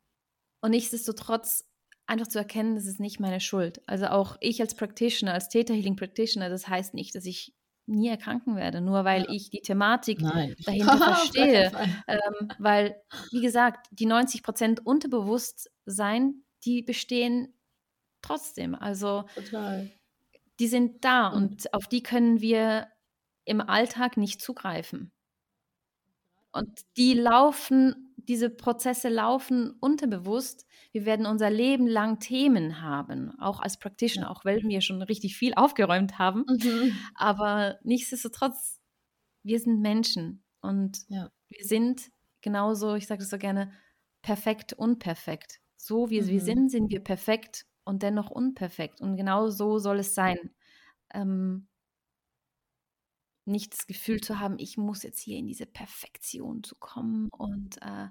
[0.62, 1.66] und nichtsdestotrotz
[2.08, 3.82] einfach zu erkennen, das ist nicht meine Schuld.
[3.86, 7.54] Also auch ich als Practitioner, als Theta Healing Practitioner, das heißt nicht, dass ich
[7.86, 9.30] nie erkranken werde, nur weil ja.
[9.30, 10.56] ich die Thematik Nein.
[10.66, 11.72] dahinter verstehe.
[12.08, 17.54] Ähm, weil, wie gesagt, die 90 Prozent Unterbewusstsein, die bestehen
[18.22, 18.76] trotzdem.
[18.76, 19.90] Also Total.
[20.60, 22.88] die sind da und, und auf die können wir
[23.46, 25.12] im Alltag nicht zugreifen.
[26.52, 30.68] Und die laufen diese Prozesse laufen unterbewusst.
[30.92, 35.36] Wir werden unser Leben lang Themen haben, auch als Practitioner, auch weil wir schon richtig
[35.36, 36.46] viel aufgeräumt haben.
[36.48, 36.96] Mhm.
[37.16, 38.80] Aber nichtsdestotrotz,
[39.42, 41.32] wir sind Menschen und ja.
[41.48, 42.12] wir sind
[42.42, 43.72] genauso, ich sage es so gerne,
[44.22, 45.60] perfekt, unperfekt.
[45.76, 46.28] So wie mhm.
[46.28, 49.02] wir sind, sind wir perfekt und dennoch unperfekt.
[49.02, 50.38] Und genau so soll es sein.
[51.16, 51.69] ähm,
[53.50, 57.82] nicht das Gefühl zu haben, ich muss jetzt hier in diese Perfektion zu kommen und,
[57.82, 58.08] äh,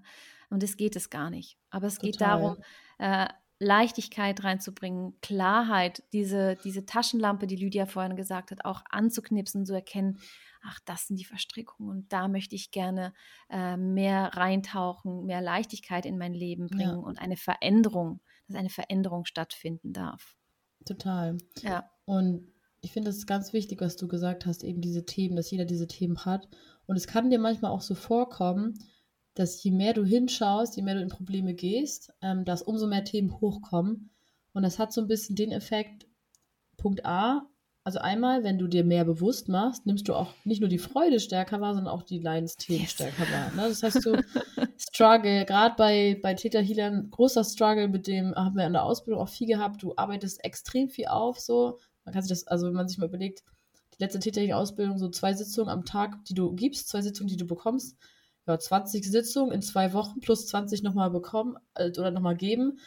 [0.50, 1.58] und es geht es gar nicht.
[1.70, 2.40] Aber es geht Total.
[2.40, 2.56] darum,
[2.98, 3.28] äh,
[3.60, 10.20] Leichtigkeit reinzubringen, Klarheit, diese, diese Taschenlampe, die Lydia vorhin gesagt hat, auch anzuknipsen, zu erkennen,
[10.62, 13.12] ach, das sind die Verstrickungen und da möchte ich gerne
[13.50, 17.06] äh, mehr reintauchen, mehr Leichtigkeit in mein Leben bringen ja.
[17.06, 20.36] und eine Veränderung, dass eine Veränderung stattfinden darf.
[20.84, 21.36] Total.
[21.62, 21.90] Ja.
[22.04, 25.50] Und ich finde, es ist ganz wichtig, was du gesagt hast, eben diese Themen, dass
[25.50, 26.48] jeder diese Themen hat.
[26.86, 28.74] Und es kann dir manchmal auch so vorkommen,
[29.34, 33.04] dass je mehr du hinschaust, je mehr du in Probleme gehst, ähm, dass umso mehr
[33.04, 34.10] Themen hochkommen.
[34.52, 36.06] Und das hat so ein bisschen den Effekt,
[36.76, 37.48] Punkt A,
[37.88, 41.20] also einmal, wenn du dir mehr bewusst machst, nimmst du auch nicht nur die Freude
[41.20, 42.90] stärker wahr, sondern auch die Leidensthemen yes.
[42.90, 43.50] stärker wahr.
[43.56, 43.66] Ne?
[43.66, 44.22] Das heißt, du
[44.76, 49.22] Struggle, gerade bei, bei Theta Healern, großer Struggle, mit dem haben wir in der Ausbildung
[49.22, 49.82] auch viel gehabt.
[49.82, 51.78] Du arbeitest extrem viel auf, so.
[52.08, 53.44] Man kann sich das, also wenn man sich mal überlegt,
[53.92, 57.36] die letzte Theta Ausbildung, so zwei Sitzungen am Tag, die du gibst, zwei Sitzungen, die
[57.36, 57.98] du bekommst,
[58.46, 62.78] ja, 20 Sitzungen in zwei Wochen plus 20 nochmal bekommen äh, oder nochmal geben,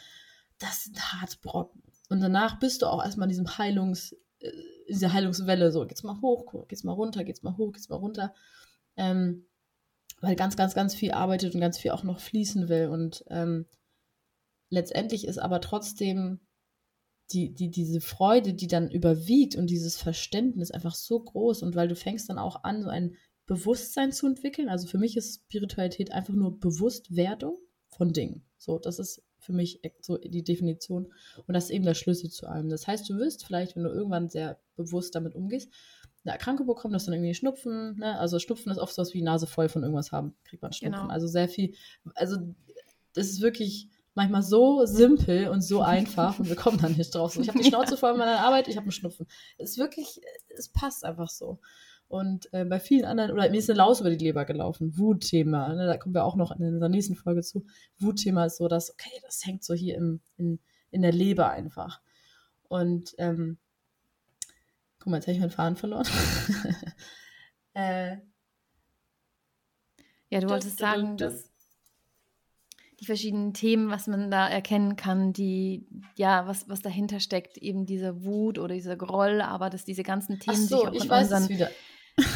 [0.58, 1.84] das sind hart Brocken.
[2.08, 4.50] Und danach bist du auch erstmal in diesem Heilungs, äh,
[4.88, 8.34] diese Heilungswelle, so geht's mal hoch, geht's mal runter, geht's mal hoch, geht's mal runter.
[8.96, 9.46] Ähm,
[10.20, 12.88] weil ganz, ganz, ganz viel arbeitet und ganz viel auch noch fließen will.
[12.88, 13.66] Und ähm,
[14.68, 16.40] letztendlich ist aber trotzdem
[17.32, 21.62] die, die, diese Freude, die dann überwiegt und dieses Verständnis einfach so groß.
[21.62, 23.16] Und weil du fängst dann auch an, so ein
[23.46, 24.68] Bewusstsein zu entwickeln.
[24.68, 28.44] Also für mich ist Spiritualität einfach nur Bewusstwerdung von Dingen.
[28.56, 31.12] So, das ist für mich so die Definition.
[31.46, 32.68] Und das ist eben der Schlüssel zu allem.
[32.68, 35.70] Das heißt, du wirst vielleicht, wenn du irgendwann sehr bewusst damit umgehst,
[36.24, 38.18] eine Erkrankung bekommen, dass dann irgendwie Schnupfen, ne?
[38.18, 41.00] Also Schnupfen ist oft so was wie Nase voll von irgendwas haben, kriegt man Schnupfen.
[41.00, 41.12] Genau.
[41.12, 41.74] Also sehr viel,
[42.14, 42.36] also
[43.12, 47.32] das ist wirklich manchmal so simpel und so einfach und wir kommen dann nicht drauf.
[47.34, 49.26] So, ich habe die Schnauze voll in meiner Arbeit, ich habe einen Schnupfen.
[49.58, 50.20] Es ist wirklich,
[50.56, 51.60] es passt einfach so.
[52.08, 55.72] Und äh, bei vielen anderen, oder mir ist eine Laus über die Leber gelaufen, Wutthema,
[55.72, 57.64] ne, da kommen wir auch noch in unserer nächsten Folge zu.
[57.98, 62.02] Wutthema ist so, dass, okay, das hängt so hier im, in, in der Leber einfach.
[62.68, 63.56] Und, ähm,
[64.98, 66.06] guck mal, jetzt habe ich meinen Faden verloren.
[67.74, 68.18] äh,
[70.28, 71.51] ja, du wolltest sagen, dass
[73.02, 75.84] die verschiedenen Themen, was man da erkennen kann, die,
[76.14, 80.38] ja, was, was dahinter steckt, eben diese Wut oder dieser Groll, aber dass diese ganzen
[80.38, 81.70] Themen Ach so, sich auch ich weiß unseren, es wieder.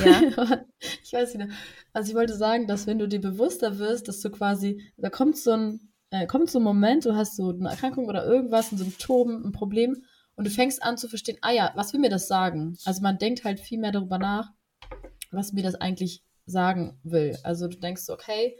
[0.05, 0.65] Ja.
[1.05, 1.49] ich weiß wieder.
[1.93, 5.37] Also ich wollte sagen, dass wenn du dir bewusster wirst, dass du quasi, da kommt
[5.39, 8.79] so ein, äh, kommt so ein Moment, du hast so eine Erkrankung oder irgendwas, ein
[8.79, 10.03] Symptom, ein Problem
[10.35, 12.77] und du fängst an zu verstehen, ah ja, was will mir das sagen?
[12.85, 14.51] Also man denkt halt viel mehr darüber nach,
[15.31, 17.39] was mir das eigentlich sagen will.
[17.45, 18.57] Also du denkst so, okay,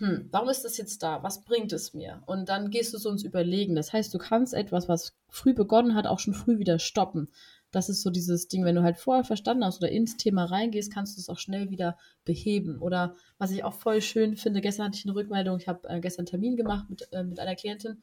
[0.00, 1.22] hm, warum ist das jetzt da?
[1.22, 2.22] Was bringt es mir?
[2.26, 3.74] Und dann gehst du so ins Überlegen.
[3.74, 7.30] Das heißt, du kannst etwas, was früh begonnen hat, auch schon früh wieder stoppen
[7.72, 10.92] das ist so dieses Ding, wenn du halt vorher verstanden hast oder ins Thema reingehst,
[10.92, 12.78] kannst du es auch schnell wieder beheben.
[12.78, 16.00] Oder was ich auch voll schön finde, gestern hatte ich eine Rückmeldung, ich habe äh,
[16.00, 18.02] gestern einen Termin gemacht mit, äh, mit einer Klientin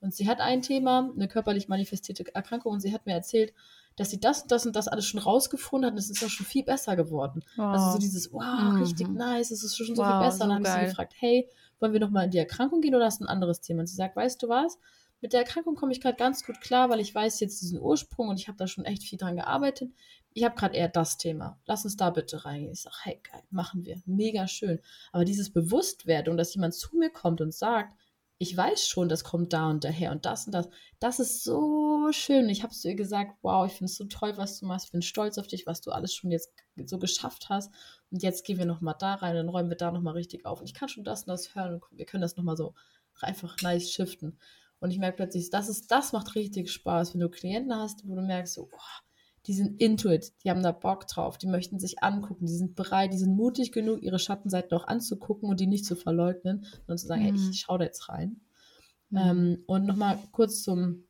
[0.00, 3.54] und sie hat ein Thema, eine körperlich manifestierte Erkrankung und sie hat mir erzählt,
[3.96, 6.28] dass sie das und das und das alles schon rausgefunden hat und es ist auch
[6.28, 7.42] schon viel besser geworden.
[7.56, 7.74] Wow.
[7.74, 8.82] Also so dieses, wow, mhm.
[8.82, 10.38] richtig nice, es ist schon so wow, viel besser.
[10.38, 11.48] So und dann habe ich sie gefragt, hey,
[11.80, 13.80] wollen wir nochmal in die Erkrankung gehen oder hast du ein anderes Thema?
[13.80, 14.78] Und sie sagt, weißt du was?
[15.20, 18.28] mit der Erkrankung komme ich gerade ganz gut klar, weil ich weiß jetzt diesen Ursprung
[18.28, 19.90] und ich habe da schon echt viel dran gearbeitet.
[20.34, 21.58] Ich habe gerade eher das Thema.
[21.64, 22.72] Lass uns da bitte reingehen.
[22.72, 24.02] Ich sage, hey, geil, machen wir.
[24.04, 24.80] Mega schön.
[25.12, 27.96] Aber dieses Bewusstwerdung, dass jemand zu mir kommt und sagt,
[28.38, 30.68] ich weiß schon, das kommt da und daher und das und das.
[30.98, 32.48] Das ist so schön.
[32.50, 34.86] Ich habe zu ihr gesagt, wow, ich finde es so toll, was du machst.
[34.86, 36.52] Ich bin stolz auf dich, was du alles schon jetzt
[36.84, 37.72] so geschafft hast.
[38.10, 40.60] Und jetzt gehen wir nochmal da rein, dann räumen wir da nochmal richtig auf.
[40.60, 42.74] Und ich kann schon das und das hören und wir können das nochmal so
[43.20, 44.38] einfach nice shiften.
[44.80, 48.14] Und ich merke plötzlich, das, ist, das macht richtig Spaß, wenn du Klienten hast, wo
[48.14, 49.05] du merkst, so, oh,
[49.46, 52.74] die sind into it, die haben da Bock drauf, die möchten sich angucken, die sind
[52.74, 56.98] bereit, die sind mutig genug, ihre Schattenseiten auch anzugucken und die nicht zu verleugnen, sondern
[56.98, 57.36] zu sagen, mhm.
[57.36, 58.40] hey, ich schaue da jetzt rein.
[59.10, 59.18] Mhm.
[59.18, 61.04] Ähm, und nochmal kurz zum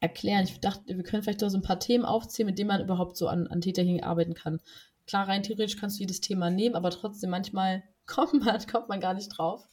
[0.00, 2.82] Erklären, ich dachte, wir können vielleicht noch so ein paar Themen aufzählen, mit denen man
[2.82, 4.60] überhaupt so an, an Täterchen arbeiten kann.
[5.06, 9.00] Klar, rein theoretisch kannst du jedes Thema nehmen, aber trotzdem manchmal kommt man, kommt man
[9.00, 9.68] gar nicht drauf.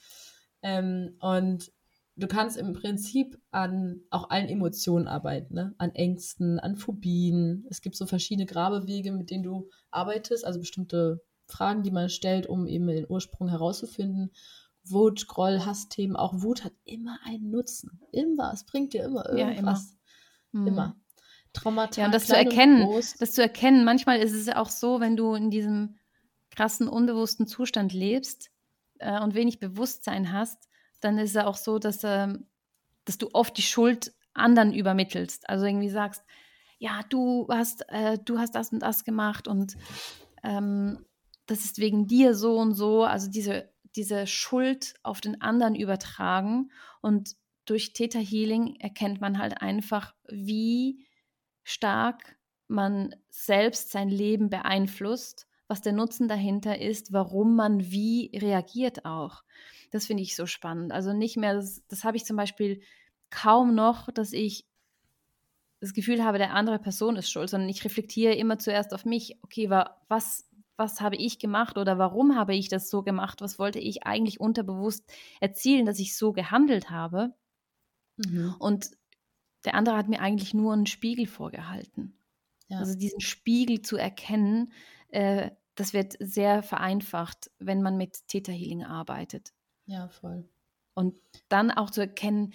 [0.62, 1.72] Ähm, und
[2.16, 5.76] du kannst im Prinzip an auch allen Emotionen arbeiten, ne?
[5.78, 7.66] an Ängsten, an Phobien.
[7.70, 12.48] Es gibt so verschiedene Grabewege, mit denen du arbeitest, also bestimmte Fragen, die man stellt,
[12.48, 14.32] um eben den Ursprung herauszufinden.
[14.88, 18.00] Wut, Groll, Hassthemen, auch Wut hat immer einen Nutzen.
[18.12, 19.98] Immer, es bringt dir immer irgendwas.
[20.54, 20.68] Ja, immer.
[20.68, 20.96] immer.
[21.54, 22.02] Traumata.
[22.02, 22.88] Ja, und das zu erkennen,
[23.20, 25.96] das zu erkennen, manchmal ist es auch so, wenn du in diesem
[26.52, 28.52] krassen, unbewussten Zustand lebst
[29.00, 30.68] äh, und wenig Bewusstsein hast,
[31.00, 32.48] dann ist es auch so, dass, ähm,
[33.06, 35.50] dass du oft die Schuld anderen übermittelst.
[35.50, 36.24] Also irgendwie sagst,
[36.78, 39.78] ja, du hast, äh, du hast das und das gemacht und
[40.44, 41.06] ähm,
[41.46, 43.04] das ist wegen dir so und so.
[43.04, 46.72] Also diese, diese Schuld auf den anderen übertragen.
[47.02, 51.06] Und durch Theta Healing erkennt man halt einfach, wie
[51.64, 59.06] stark man selbst sein Leben beeinflusst, was der Nutzen dahinter ist, warum man wie reagiert
[59.06, 59.44] auch.
[59.92, 60.92] Das finde ich so spannend.
[60.92, 62.82] Also nicht mehr, das, das habe ich zum Beispiel
[63.30, 64.66] kaum noch, dass ich
[65.82, 69.38] das Gefühl habe, der andere Person ist schuld, sondern ich reflektiere immer zuerst auf mich.
[69.44, 70.48] Okay, was,
[70.78, 73.42] was habe ich gemacht oder warum habe ich das so gemacht?
[73.42, 77.34] Was wollte ich eigentlich unterbewusst erzielen, dass ich so gehandelt habe?
[78.18, 78.56] Mhm.
[78.60, 78.92] Und
[79.66, 82.18] der andere hat mir eigentlich nur einen Spiegel vorgehalten.
[82.68, 82.80] Ja.
[82.80, 84.72] Also diesen Spiegel zu erkennen,
[85.16, 89.54] äh, das wird sehr vereinfacht, wenn man mit Theta Healing arbeitet.
[89.86, 90.50] Ja, voll.
[90.94, 92.54] Und dann auch zu erkennen,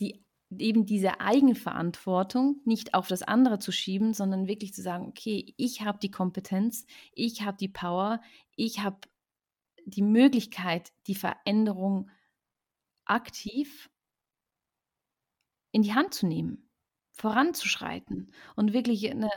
[0.00, 0.24] die
[0.56, 5.82] eben diese Eigenverantwortung nicht auf das andere zu schieben, sondern wirklich zu sagen, okay, ich
[5.82, 8.20] habe die Kompetenz, ich habe die Power,
[8.54, 8.98] ich habe
[9.84, 12.10] die Möglichkeit, die Veränderung
[13.04, 13.90] aktiv
[15.72, 16.70] in die Hand zu nehmen,
[17.12, 19.30] voranzuschreiten und wirklich eine,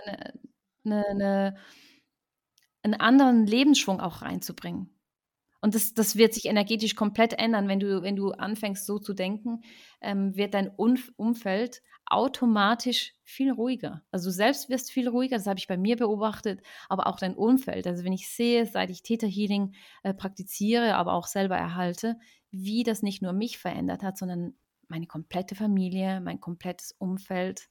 [0.83, 1.57] eine, eine,
[2.83, 4.89] einen anderen Lebensschwung auch reinzubringen.
[5.61, 9.13] Und das, das wird sich energetisch komplett ändern, wenn du, wenn du anfängst so zu
[9.13, 9.61] denken,
[10.01, 14.01] ähm, wird dein Umf Umfeld automatisch viel ruhiger.
[14.09, 17.35] Also du selbst wirst viel ruhiger, das habe ich bei mir beobachtet, aber auch dein
[17.35, 17.85] Umfeld.
[17.87, 22.17] Also wenn ich sehe, seit ich Theta Healing äh, praktiziere, aber auch selber erhalte,
[22.51, 24.55] wie das nicht nur mich verändert hat, sondern
[24.87, 27.69] meine komplette Familie, mein komplettes Umfeld.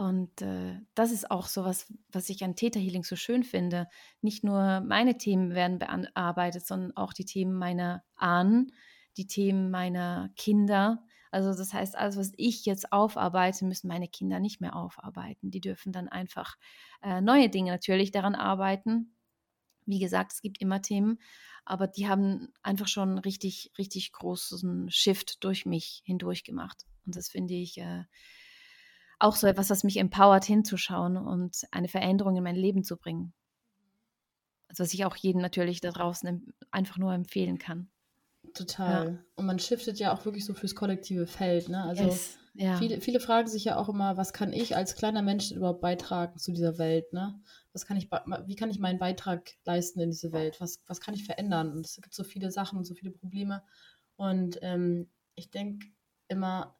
[0.00, 3.86] Und äh, das ist auch so was, was ich an Theta Healing so schön finde.
[4.22, 8.72] Nicht nur meine Themen werden bearbeitet, sondern auch die Themen meiner Ahnen,
[9.18, 11.04] die Themen meiner Kinder.
[11.30, 15.50] Also das heißt, alles, was ich jetzt aufarbeite, müssen meine Kinder nicht mehr aufarbeiten.
[15.50, 16.56] Die dürfen dann einfach
[17.02, 19.14] äh, neue Dinge natürlich daran arbeiten.
[19.84, 21.18] Wie gesagt, es gibt immer Themen,
[21.66, 26.86] aber die haben einfach schon richtig, richtig großen Shift durch mich hindurch gemacht.
[27.04, 28.04] Und das finde ich äh,
[29.20, 33.32] auch so etwas, was mich empowert, hinzuschauen und eine Veränderung in mein Leben zu bringen.
[34.68, 37.90] Also was ich auch jedem natürlich da draußen einfach nur empfehlen kann.
[38.54, 39.12] Total.
[39.12, 39.18] Ja.
[39.36, 41.68] Und man shiftet ja auch wirklich so fürs kollektive Feld.
[41.68, 41.82] Ne?
[41.82, 42.38] Also yes.
[42.54, 42.76] ja.
[42.76, 46.38] viele, viele fragen sich ja auch immer, was kann ich als kleiner Mensch überhaupt beitragen
[46.38, 47.12] zu dieser Welt?
[47.12, 47.40] Ne?
[47.72, 48.08] Was kann ich,
[48.46, 50.60] wie kann ich meinen Beitrag leisten in diese Welt?
[50.60, 51.70] Was, was kann ich verändern?
[51.72, 53.62] Und es gibt so viele Sachen und so viele Probleme.
[54.16, 55.86] Und ähm, ich denke
[56.28, 56.76] immer,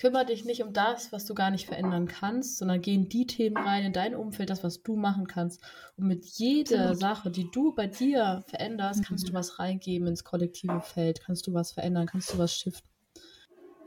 [0.00, 3.26] kümmere dich nicht um das, was du gar nicht verändern kannst, sondern geh in die
[3.26, 5.60] Themen rein, in dein Umfeld, das, was du machen kannst.
[5.98, 9.36] Und mit jeder Sache, die du bei dir veränderst, kannst du mhm.
[9.36, 12.88] was reingeben ins kollektive Feld, kannst du was verändern, kannst du was shiften.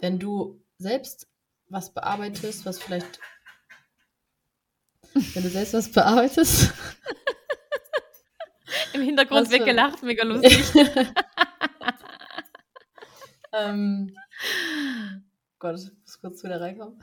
[0.02, 1.28] Wenn du selbst
[1.70, 3.20] was bearbeitest, was vielleicht.
[5.34, 6.74] Wenn du selbst was bearbeitest.
[8.94, 10.64] Im Hintergrund wird gelacht, mega lustig.
[13.54, 14.16] ähm,
[15.64, 17.02] Gott, ich muss kurz wieder reinkommen.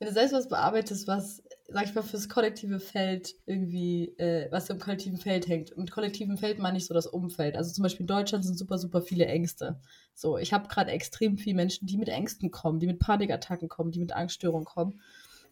[0.00, 4.68] Wenn du selbst was bearbeitest, was, sag ich mal, fürs kollektive Feld irgendwie, äh, was
[4.70, 5.76] im kollektiven Feld hängt.
[5.76, 7.56] Mit kollektivem Feld meine ich so das Umfeld.
[7.56, 9.80] Also zum Beispiel in Deutschland sind super, super viele Ängste.
[10.14, 13.92] So, ich habe gerade extrem viele Menschen, die mit Ängsten kommen, die mit Panikattacken kommen,
[13.92, 15.00] die mit Angststörungen kommen.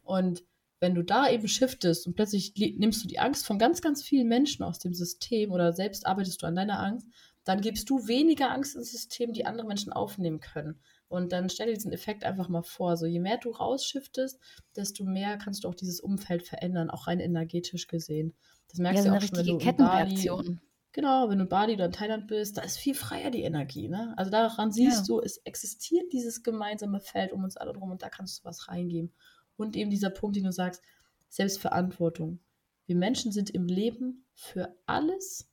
[0.02, 0.42] Und
[0.80, 4.26] wenn du da eben shiftest und plötzlich nimmst du die Angst von ganz, ganz vielen
[4.26, 7.06] Menschen aus dem System oder selbst arbeitest du an deiner Angst,
[7.44, 10.80] dann gibst du weniger Angst ins System, die andere Menschen aufnehmen können.
[11.10, 12.96] Und dann stell dir diesen Effekt einfach mal vor.
[12.96, 14.38] So, je mehr du rausschiftest,
[14.76, 18.32] desto mehr kannst du auch dieses Umfeld verändern, auch rein energetisch gesehen.
[18.68, 20.44] Das merkst ja, du auch schon, wenn du Kettenreaktion.
[20.44, 20.58] Bali,
[20.92, 23.88] genau, wenn du in Bali oder in Thailand bist, da ist viel freier die Energie.
[23.88, 24.14] Ne?
[24.16, 25.16] Also daran siehst ja.
[25.16, 28.68] du, es existiert dieses gemeinsame Feld um uns alle drum und da kannst du was
[28.68, 29.12] reingeben.
[29.56, 30.80] Und eben dieser Punkt, den du sagst,
[31.28, 32.38] Selbstverantwortung.
[32.86, 35.48] Wir Menschen sind im Leben für alles,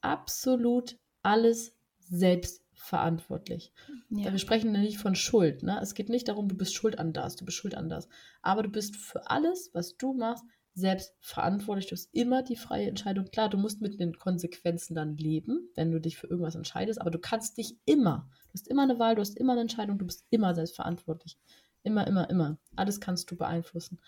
[0.00, 3.72] absolut alles selbst verantwortlich.
[4.10, 4.30] Ja.
[4.30, 5.62] Wir sprechen nicht von Schuld.
[5.62, 5.78] Ne?
[5.82, 8.08] Es geht nicht darum, du bist schuld an das, du bist schuld an das.
[8.42, 11.86] Aber du bist für alles, was du machst, selbst verantwortlich.
[11.86, 13.24] Du hast immer die freie Entscheidung.
[13.30, 17.10] Klar, du musst mit den Konsequenzen dann leben, wenn du dich für irgendwas entscheidest, aber
[17.10, 18.28] du kannst dich immer.
[18.48, 21.38] Du hast immer eine Wahl, du hast immer eine Entscheidung, du bist immer selbst verantwortlich.
[21.82, 22.58] Immer, immer, immer.
[22.76, 24.00] Alles kannst du beeinflussen.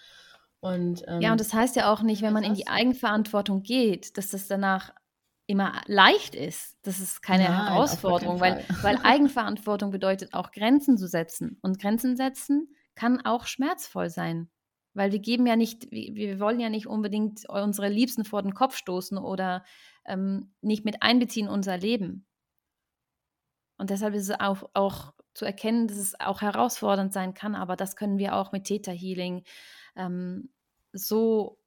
[0.61, 4.19] Und, ähm, ja, und das heißt ja auch nicht, wenn man in die Eigenverantwortung geht,
[4.19, 4.93] dass das danach
[5.49, 6.77] immer leicht ist.
[6.83, 11.59] Das ist keine Nein, Herausforderung, weil, weil Eigenverantwortung bedeutet auch Grenzen zu setzen.
[11.63, 14.51] Und Grenzen setzen kann auch schmerzvoll sein.
[14.93, 18.77] Weil wir geben ja nicht, wir wollen ja nicht unbedingt unsere Liebsten vor den Kopf
[18.77, 19.65] stoßen oder
[20.05, 22.27] ähm, nicht mit einbeziehen unser Leben.
[23.79, 27.77] Und deshalb ist es auch, auch zu erkennen, dass es auch herausfordernd sein kann, aber
[27.77, 29.45] das können wir auch mit Theta Healing
[29.97, 30.51] ähm,
[30.93, 31.58] so,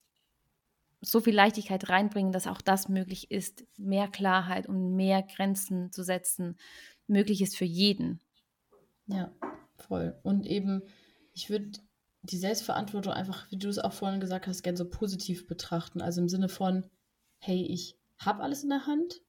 [1.02, 6.04] so viel Leichtigkeit reinbringen, dass auch das möglich ist, mehr Klarheit und mehr Grenzen zu
[6.04, 6.58] setzen,
[7.08, 8.20] möglich ist für jeden.
[9.08, 9.32] Ja,
[9.78, 10.16] voll.
[10.24, 10.84] Und eben,
[11.34, 11.72] ich würde
[12.24, 16.02] die Selbstverantwortung einfach, wie du es auch vorhin gesagt hast, gerne so positiv betrachten.
[16.02, 16.86] Also im Sinne von,
[17.40, 19.22] hey, ich habe alles in der Hand.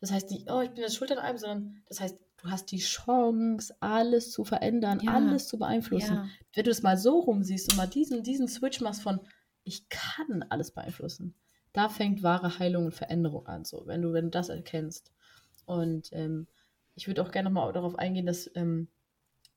[0.00, 2.70] Das heißt nicht, oh, ich bin jetzt schuld an allem, sondern das heißt, du hast
[2.70, 5.14] die Chance, alles zu verändern, ja.
[5.14, 6.14] alles zu beeinflussen.
[6.14, 6.28] Ja.
[6.54, 9.20] Wenn du es mal so rumsiehst und mal diesen, diesen Switch machst von,
[9.66, 11.34] ich kann alles beeinflussen,
[11.72, 15.12] da fängt wahre Heilung und Veränderung an, so, wenn du, wenn du das erkennst.
[15.66, 16.46] Und ähm,
[16.94, 18.88] ich würde auch gerne nochmal darauf eingehen, dass ähm,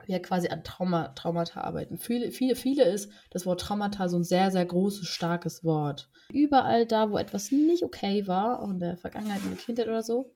[0.05, 1.97] wir quasi an Trauma, Traumata arbeiten.
[1.97, 6.09] Viele, viele, viele ist das Wort Traumata so ein sehr, sehr großes, starkes Wort.
[6.31, 10.03] Überall da, wo etwas nicht okay war, auch in der Vergangenheit, in der Kindheit oder
[10.03, 10.33] so,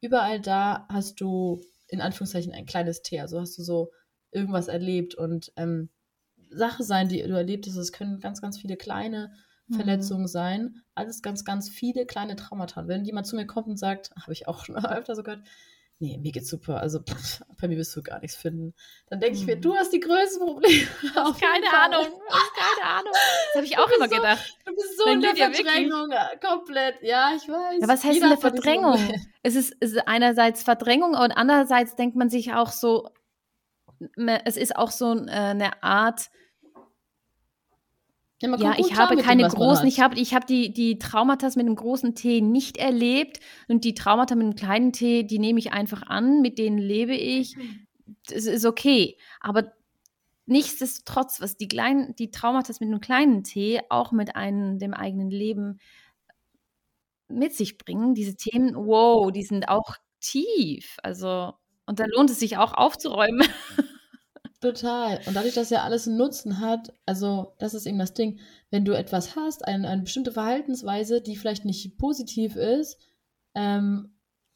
[0.00, 3.20] überall da hast du in Anführungszeichen ein kleines T.
[3.20, 3.92] Also hast du so
[4.32, 5.90] irgendwas erlebt und ähm,
[6.52, 7.76] Sache sein, die du erlebt hast.
[7.76, 9.32] Es können ganz, ganz viele kleine
[9.68, 9.74] mhm.
[9.74, 10.82] Verletzungen sein.
[10.94, 12.86] Alles ganz, ganz viele kleine Traumata.
[12.86, 15.42] Wenn jemand zu mir kommt und sagt, habe ich auch schon öfter so gehört,
[16.02, 18.74] nee, mir geht's super, also pff, bei mir wirst du gar nichts finden.
[19.08, 20.88] Dann denke ich mir, du hast die größten Probleme.
[21.14, 23.12] keine Ahnung, keine Ahnung.
[23.12, 24.58] Das habe ich auch immer so, gedacht.
[24.66, 26.40] Du bist so in der Verdrängung, wirklich...
[26.40, 27.02] komplett.
[27.02, 27.80] Ja, ich weiß.
[27.80, 28.98] Ja, was heißt eine Verdrängung?
[29.44, 33.08] Es ist, es ist einerseits Verdrängung und andererseits denkt man sich auch so,
[34.44, 36.30] es ist auch so äh, eine Art,
[38.42, 41.76] ja, ja ich habe keine großen, ich habe ich hab die, die Traumata mit einem
[41.76, 46.02] großen T nicht erlebt und die Traumata mit einem kleinen T, die nehme ich einfach
[46.02, 47.56] an, mit denen lebe ich.
[48.28, 49.16] Das ist okay.
[49.40, 49.72] Aber
[50.46, 55.30] nichtsdestotrotz, was die kleinen, die Traumata mit einem kleinen T auch mit einem, dem eigenen
[55.30, 55.78] Leben
[57.28, 60.96] mit sich bringen, diese Themen, wow, die sind auch tief.
[61.02, 61.54] Also,
[61.86, 63.46] und da lohnt es sich auch aufzuräumen.
[64.62, 65.20] Total.
[65.26, 68.38] Und dadurch, dass ja alles einen Nutzen hat, also das ist eben das Ding,
[68.70, 72.96] wenn du etwas hast, ein, eine bestimmte Verhaltensweise, die vielleicht nicht positiv ist,
[73.56, 74.14] ähm,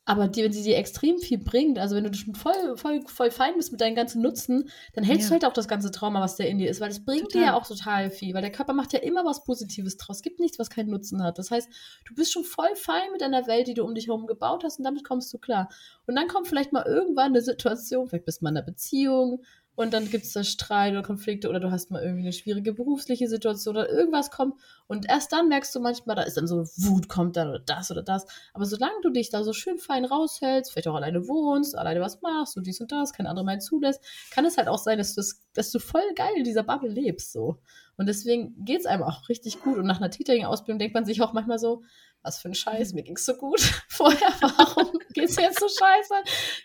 [0.08, 3.32] aber die, wenn sie dir extrem viel bringt, also wenn du schon voll, voll, voll
[3.32, 5.28] fein bist mit deinem ganzen Nutzen, dann hältst ja.
[5.30, 7.40] du halt auch das ganze Trauma, was da in dir ist, weil es bringt total.
[7.40, 10.18] dir ja auch total viel, weil der Körper macht ja immer was Positives draus.
[10.18, 11.38] Es gibt nichts, was keinen Nutzen hat.
[11.38, 11.68] Das heißt,
[12.04, 14.78] du bist schon voll fein mit deiner Welt, die du um dich herum gebaut hast
[14.78, 15.68] und damit kommst du klar.
[16.06, 19.42] Und dann kommt vielleicht mal irgendwann eine Situation, vielleicht bist du mal in einer Beziehung
[19.76, 22.72] und dann gibt es da Streit oder Konflikte oder du hast mal irgendwie eine schwierige
[22.72, 24.54] berufliche Situation oder irgendwas kommt
[24.88, 27.90] und erst dann merkst du manchmal, da ist dann so Wut kommt dann oder das
[27.90, 28.26] oder das.
[28.54, 32.20] Aber solange du dich da so schön fein raushältst, vielleicht auch alleine wohnst, alleine was
[32.22, 35.14] machst und dies und das, kein anderer mehr zulässt, kann es halt auch sein, dass
[35.14, 37.58] du, das, dass du voll geil in dieser Bubble lebst so.
[37.98, 39.78] Und deswegen geht es einem auch richtig gut.
[39.78, 41.82] Und nach einer Titering-Ausbildung denkt man sich auch manchmal so,
[42.26, 45.68] was für ein Scheiß, mir ging es so gut vorher, warum geht es jetzt so
[45.68, 46.14] scheiße?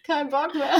[0.04, 0.78] Kein Bock mehr.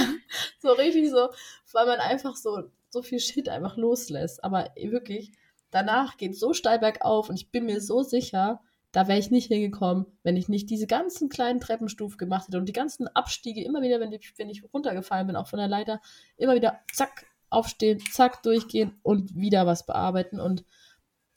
[0.60, 1.28] So richtig so,
[1.72, 4.42] weil man einfach so, so viel Shit einfach loslässt.
[4.44, 5.32] Aber wirklich,
[5.70, 9.30] danach geht es so steil bergauf und ich bin mir so sicher, da wäre ich
[9.30, 13.64] nicht hingekommen, wenn ich nicht diese ganzen kleinen Treppenstufen gemacht hätte und die ganzen Abstiege
[13.64, 16.02] immer wieder, wenn ich, wenn ich runtergefallen bin, auch von der Leiter,
[16.36, 20.64] immer wieder zack, aufstehen, zack, durchgehen und wieder was bearbeiten und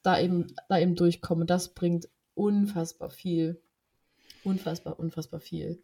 [0.03, 1.47] da eben, da eben durchkommen.
[1.47, 3.61] Das bringt unfassbar viel.
[4.43, 5.81] Unfassbar, unfassbar viel.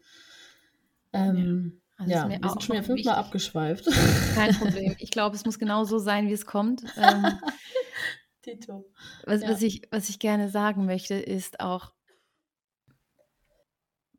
[1.12, 1.82] Ähm, ja.
[1.98, 3.86] Also ja, wir sind schon wieder fünfmal abgeschweift.
[4.34, 4.96] Kein Problem.
[4.98, 6.84] Ich glaube, es muss genau so sein, wie es kommt.
[6.96, 7.38] Ähm,
[8.42, 8.90] Tito.
[9.24, 9.50] Was, ja.
[9.50, 11.92] was, ich, was ich gerne sagen möchte, ist auch,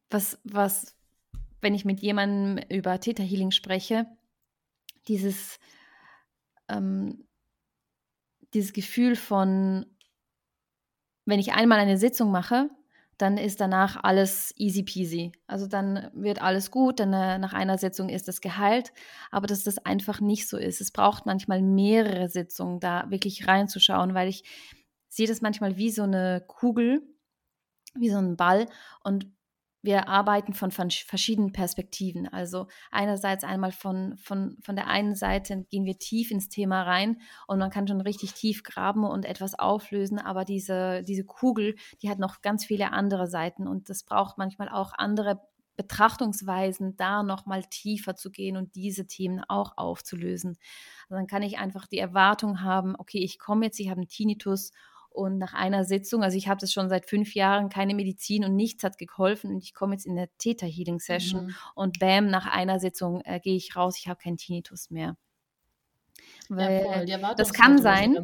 [0.09, 0.95] was, was,
[1.61, 4.05] wenn ich mit jemandem über Theta Healing spreche,
[5.07, 5.59] dieses,
[6.69, 7.27] ähm,
[8.53, 9.85] dieses Gefühl von,
[11.25, 12.69] wenn ich einmal eine Sitzung mache,
[13.17, 15.31] dann ist danach alles easy peasy.
[15.47, 18.91] Also dann wird alles gut, dann äh, nach einer Sitzung ist es geheilt,
[19.31, 20.81] aber dass das einfach nicht so ist.
[20.81, 24.43] Es braucht manchmal mehrere Sitzungen, da wirklich reinzuschauen, weil ich
[25.09, 27.03] sehe das manchmal wie so eine Kugel,
[27.95, 28.67] wie so ein Ball
[29.03, 29.27] und
[29.83, 32.27] wir arbeiten von, von, verschiedenen Perspektiven.
[32.27, 37.21] Also einerseits einmal von, von, von der einen Seite gehen wir tief ins Thema rein
[37.47, 42.09] und man kann schon richtig tief graben und etwas auflösen, aber diese, diese Kugel, die
[42.09, 45.41] hat noch ganz viele andere Seiten und das braucht manchmal auch andere
[45.75, 50.57] Betrachtungsweisen, da nochmal tiefer zu gehen und diese Themen auch aufzulösen.
[51.09, 54.07] Also dann kann ich einfach die Erwartung haben, okay, ich komme jetzt, ich habe einen
[54.07, 54.71] Tinnitus
[55.13, 58.55] und nach einer Sitzung, also ich habe das schon seit fünf Jahren, keine Medizin und
[58.55, 59.51] nichts hat geholfen.
[59.51, 61.55] Und ich komme jetzt in der Theta Healing Session mhm.
[61.75, 65.15] und bam, nach einer Sitzung äh, gehe ich raus, ich habe keinen Tinnitus mehr.
[66.49, 68.17] Weil ja, das kann sein.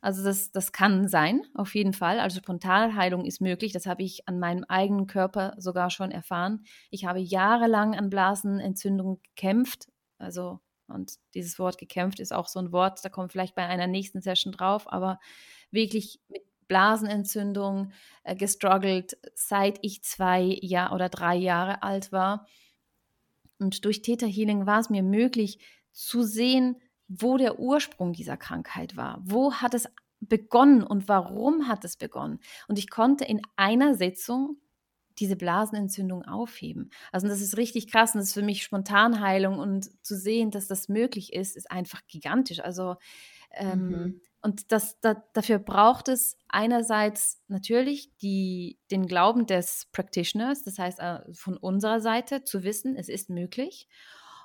[0.00, 2.20] Also das, das kann sein, auf jeden Fall.
[2.20, 3.72] Also Spontanheilung ist möglich.
[3.72, 6.64] Das habe ich an meinem eigenen Körper sogar schon erfahren.
[6.90, 9.88] Ich habe jahrelang an Blasenentzündung gekämpft,
[10.18, 13.86] Also, und dieses Wort gekämpft ist auch so ein Wort, da kommt vielleicht bei einer
[13.86, 15.18] nächsten Session drauf, aber
[15.70, 22.46] wirklich mit Blasenentzündung äh, gestruggelt, seit ich zwei Jahr oder drei Jahre alt war.
[23.58, 25.58] Und durch Theta Healing war es mir möglich
[25.92, 29.20] zu sehen, wo der Ursprung dieser Krankheit war.
[29.24, 29.88] Wo hat es
[30.20, 32.40] begonnen und warum hat es begonnen?
[32.66, 34.56] Und ich konnte in einer Sitzung
[35.18, 36.90] diese Blasenentzündung aufheben.
[37.12, 40.66] Also das ist richtig krass und das ist für mich Spontanheilung und zu sehen, dass
[40.66, 42.60] das möglich ist, ist einfach gigantisch.
[42.60, 42.96] Also
[43.52, 44.20] ähm, mhm.
[44.44, 50.98] Und das, da, dafür braucht es einerseits natürlich die, den Glauben des Practitioners, das heißt
[51.00, 53.88] äh, von unserer Seite zu wissen, es ist möglich.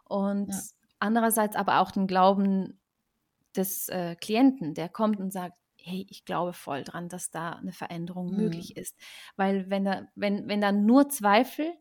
[0.05, 0.59] Und ja.
[0.99, 2.79] andererseits aber auch den Glauben
[3.57, 5.57] des äh, Klienten, der kommt und sagt,
[5.89, 8.37] hey, ich glaube voll dran, dass da eine Veränderung mhm.
[8.37, 8.95] möglich ist.
[9.35, 11.73] Weil wenn da, wenn, wenn da nur Zweifel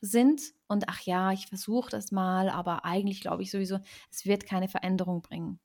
[0.00, 3.78] sind und ach ja, ich versuche das mal, aber eigentlich glaube ich sowieso,
[4.10, 5.58] es wird keine Veränderung bringen.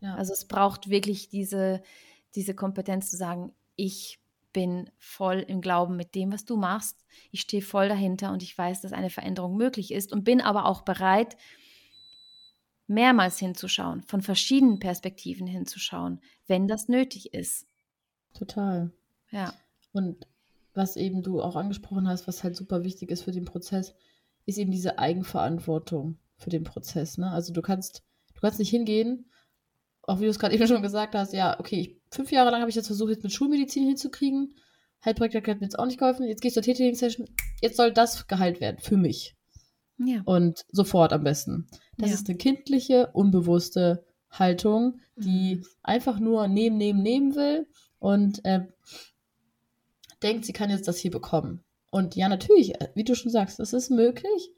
[0.00, 0.14] Ja.
[0.14, 1.82] Also es braucht wirklich diese,
[2.34, 4.20] diese Kompetenz zu sagen, ich
[4.52, 7.04] bin voll im Glauben mit dem, was du machst.
[7.30, 10.64] Ich stehe voll dahinter und ich weiß, dass eine Veränderung möglich ist und bin aber
[10.64, 11.36] auch bereit,
[12.86, 17.66] mehrmals hinzuschauen, von verschiedenen Perspektiven hinzuschauen, wenn das nötig ist.
[18.34, 18.92] Total.
[19.30, 19.52] Ja.
[19.92, 20.26] Und
[20.74, 23.94] was eben du auch angesprochen hast, was halt super wichtig ist für den Prozess,
[24.44, 27.18] ist eben diese Eigenverantwortung für den Prozess.
[27.18, 27.30] Ne?
[27.30, 29.26] Also du kannst, du kannst nicht hingehen
[30.06, 32.60] auch wie du es gerade eben schon gesagt hast, ja, okay, ich, fünf Jahre lang
[32.60, 34.54] habe ich jetzt versucht, jetzt mit Schulmedizin hinzukriegen.
[35.04, 36.26] Heilpraktiker hat mir jetzt auch nicht geholfen.
[36.26, 37.28] Jetzt gehst du zur Tätigen-Session.
[37.60, 39.35] Jetzt soll das geheilt werden, für mich.
[39.98, 40.22] Ja.
[40.24, 41.68] Und sofort am besten.
[41.96, 42.14] Das ja.
[42.14, 45.64] ist eine kindliche, unbewusste Haltung, die mhm.
[45.82, 47.66] einfach nur nehmen, nehmen, nehmen will
[47.98, 48.66] und äh,
[50.22, 51.64] denkt, sie kann jetzt das hier bekommen.
[51.90, 54.50] Und ja, natürlich, äh, wie du schon sagst, das ist möglich.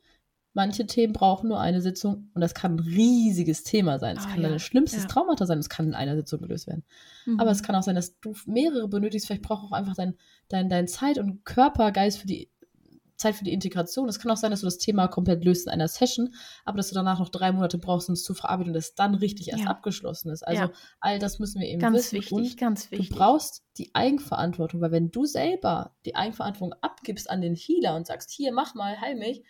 [0.55, 4.17] Manche Themen brauchen nur eine Sitzung und das kann ein riesiges Thema sein.
[4.17, 4.49] Es oh, kann ja.
[4.49, 5.09] dein schlimmstes ja.
[5.09, 6.85] Traumata sein, es kann in einer Sitzung gelöst werden.
[7.27, 7.39] Mhm.
[7.39, 9.27] Aber es kann auch sein, dass du mehrere benötigst.
[9.27, 10.15] Vielleicht braucht auch einfach dein,
[10.49, 12.51] dein, dein Zeit und Körpergeist für die
[13.19, 14.09] Zeit für die Integration.
[14.09, 16.89] Es kann auch sein, dass du das Thema komplett löst in einer Session, aber dass
[16.89, 19.65] du danach noch drei Monate brauchst, um es zu verarbeiten und es dann richtig erst
[19.65, 19.71] ja.
[19.71, 20.47] abgeschlossen ist.
[20.47, 22.17] Also all das müssen wir eben ganz wissen.
[22.19, 23.11] Wichtig, und ganz wichtig.
[23.11, 28.07] Du brauchst die Eigenverantwortung, weil wenn du selber die Eigenverantwortung abgibst an den Healer und
[28.07, 29.43] sagst, hier, mach mal, heil mich,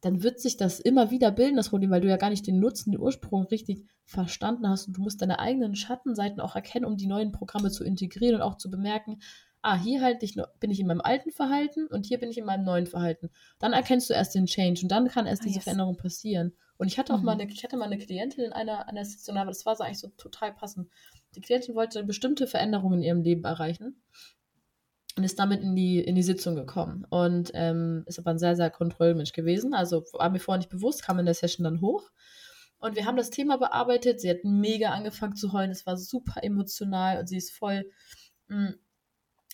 [0.00, 2.60] dann wird sich das immer wieder bilden, das Problem, weil du ja gar nicht den
[2.60, 6.96] Nutzen, den Ursprung richtig verstanden hast und du musst deine eigenen Schattenseiten auch erkennen, um
[6.96, 9.18] die neuen Programme zu integrieren und auch zu bemerken,
[9.66, 12.44] ah, hier halt ich, bin ich in meinem alten Verhalten und hier bin ich in
[12.44, 13.30] meinem neuen Verhalten.
[13.58, 15.64] Dann erkennst du erst den Change und dann kann erst ah, diese yes.
[15.64, 16.52] Veränderung passieren.
[16.76, 17.24] Und ich hatte auch mhm.
[17.24, 19.82] mal eine, ich hatte mal eine Klientin in einer, einer Sitzung, aber das war so
[19.82, 20.88] eigentlich so total passend.
[21.34, 24.00] Die Klientin wollte bestimmte Veränderungen in ihrem Leben erreichen
[25.16, 27.04] und ist damit in die, in die Sitzung gekommen.
[27.10, 29.74] Und ähm, ist aber ein sehr, sehr Kontrollmensch gewesen.
[29.74, 32.08] Also war mir vorher nicht bewusst, kam in der Session dann hoch.
[32.78, 34.20] Und wir haben das Thema bearbeitet.
[34.20, 35.72] Sie hat mega angefangen zu heulen.
[35.72, 37.90] Es war super emotional und sie ist voll,
[38.46, 38.74] mh, mm,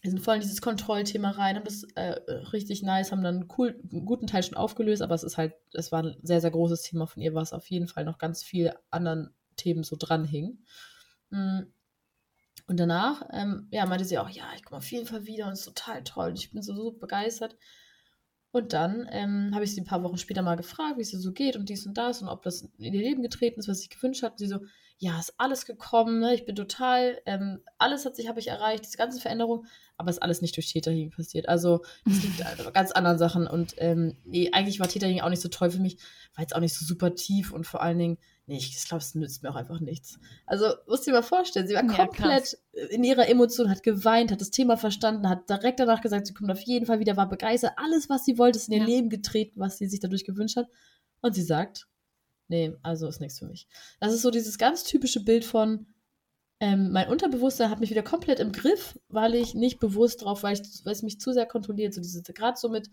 [0.02, 2.20] wir sind voll in dieses Kontrollthema rein, haben das äh,
[2.52, 5.92] richtig nice, haben dann cool, einen guten Teil schon aufgelöst, aber es ist halt, es
[5.92, 8.74] war ein sehr, sehr großes Thema von ihr, was auf jeden Fall noch ganz viel
[8.90, 10.58] anderen Themen so dranhing.
[11.30, 11.72] Mhm.
[12.66, 15.52] Und danach, ähm, ja, meinte sie auch, ja, ich komme auf jeden Fall wieder und
[15.52, 17.56] es ist total toll und ich bin so, so begeistert.
[18.52, 21.18] Und dann ähm, habe ich sie ein paar Wochen später mal gefragt, wie es ihr
[21.18, 23.78] so geht und dies und das und ob das in ihr Leben getreten ist, was
[23.78, 24.32] sie sich gewünscht hat.
[24.32, 24.60] Und sie so,
[24.98, 26.34] ja, ist alles gekommen, ne?
[26.34, 29.64] ich bin total, ähm, alles hat sich, habe ich erreicht, diese ganze Veränderung,
[29.96, 31.48] aber ist alles nicht durch Täterhealing passiert.
[31.48, 35.42] Also es liegt an ganz anderen Sachen und ähm, nee, eigentlich war Täterhealing auch nicht
[35.42, 35.96] so toll für mich,
[36.34, 39.14] war jetzt auch nicht so super tief und vor allen Dingen Nee, ich glaube, es
[39.14, 40.18] nützt mir auch einfach nichts.
[40.46, 42.62] Also, musst du dir mal vorstellen, sie war ja, komplett krass.
[42.90, 46.50] in ihrer Emotion, hat geweint, hat das Thema verstanden, hat direkt danach gesagt, sie kommt
[46.50, 47.74] auf jeden Fall wieder, war begeistert.
[47.76, 48.86] Alles, was sie wollte, ist in ihr ja.
[48.86, 50.68] Leben getreten, was sie sich dadurch gewünscht hat.
[51.20, 51.86] Und sie sagt,
[52.48, 53.68] nee, also ist nichts für mich.
[54.00, 55.86] Das ist so dieses ganz typische Bild von,
[56.58, 60.54] ähm, mein Unterbewusstsein hat mich wieder komplett im Griff, weil ich nicht bewusst drauf, weil,
[60.54, 61.94] ich, weil es mich zu sehr kontrolliert.
[61.94, 62.88] So diese, gerade so mit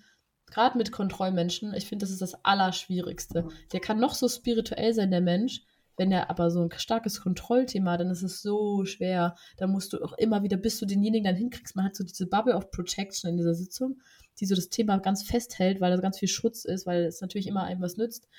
[0.52, 3.48] gerade mit Kontrollmenschen, ich finde, das ist das Allerschwierigste.
[3.72, 5.62] Der kann noch so spirituell sein, der Mensch,
[6.00, 9.36] wenn er aber so ein starkes Kontrollthema hat, dann ist es so schwer.
[9.58, 11.76] Da musst du auch immer wieder, bis du denjenigen dann hinkriegst.
[11.76, 14.00] Man hat so diese Bubble of Protection in dieser Sitzung,
[14.40, 17.48] die so das Thema ganz festhält, weil da ganz viel Schutz ist, weil es natürlich
[17.48, 18.30] immer einem was nützt.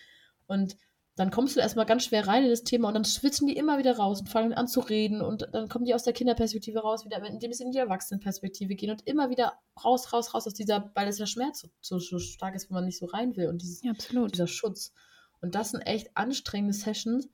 [0.46, 0.76] Und
[1.16, 3.78] dann kommst du erstmal ganz schwer rein in das Thema und dann schwitzen die immer
[3.78, 7.04] wieder raus und fangen an zu reden und dann kommen die aus der Kinderperspektive raus,
[7.04, 10.90] wieder, indem sie in die Erwachsenenperspektive gehen und immer wieder raus, raus, raus aus dieser,
[10.94, 13.60] weil es der Schmerz so, so, stark ist, wo man nicht so rein will und
[13.62, 14.92] dieses, ja, dieser Schutz.
[15.40, 17.28] Und das sind echt anstrengende Sessions,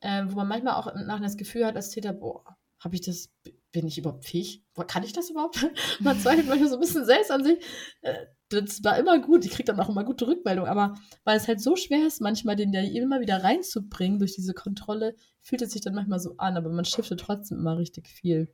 [0.00, 3.30] äh, wo man manchmal auch nachher das Gefühl hat, als Täter, boah, habe ich das,
[3.72, 4.64] bin ich überhaupt fähig?
[4.86, 5.66] Kann ich das überhaupt?
[6.00, 7.58] Man zweifelt manchmal so ein bisschen selbst an sich.
[8.02, 9.44] Äh, das war immer gut.
[9.44, 10.70] Ich kriege dann auch immer gute Rückmeldungen.
[10.70, 10.94] Aber
[11.24, 15.14] weil es halt so schwer ist, manchmal den ja immer wieder reinzubringen durch diese Kontrolle,
[15.42, 16.56] fühlt es sich dann manchmal so an.
[16.56, 18.52] Aber man shiftet trotzdem immer richtig viel.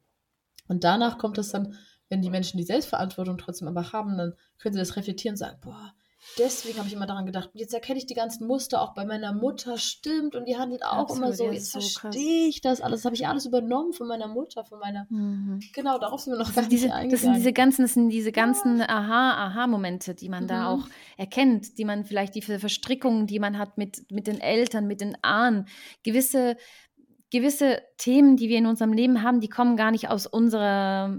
[0.67, 1.75] Und danach kommt es dann,
[2.09, 5.59] wenn die Menschen die Selbstverantwortung trotzdem aber haben, dann können sie das reflektieren und sagen,
[5.61, 5.95] boah,
[6.39, 9.33] deswegen habe ich immer daran gedacht, jetzt erkenne ich die ganzen Muster, auch bei meiner
[9.33, 9.79] Mutter.
[9.79, 10.35] Stimmt.
[10.35, 13.27] Und die handelt auch Absolut, immer so, jetzt so verstehe ich das alles, habe ich
[13.27, 15.61] alles übernommen von meiner Mutter, von meiner, mhm.
[15.73, 18.33] genau, darauf sind wir noch gar diese, nicht Das sind diese ganzen, das sind diese
[18.33, 18.89] ganzen ja.
[18.89, 20.49] Aha-Aha-Momente, die man mhm.
[20.49, 24.87] da auch erkennt, die man vielleicht, die Verstrickungen, die man hat mit, mit den Eltern,
[24.87, 25.67] mit den Ahnen,
[26.03, 26.57] gewisse
[27.31, 31.19] gewisse Themen, die wir in unserem Leben haben, die kommen gar nicht aus unserer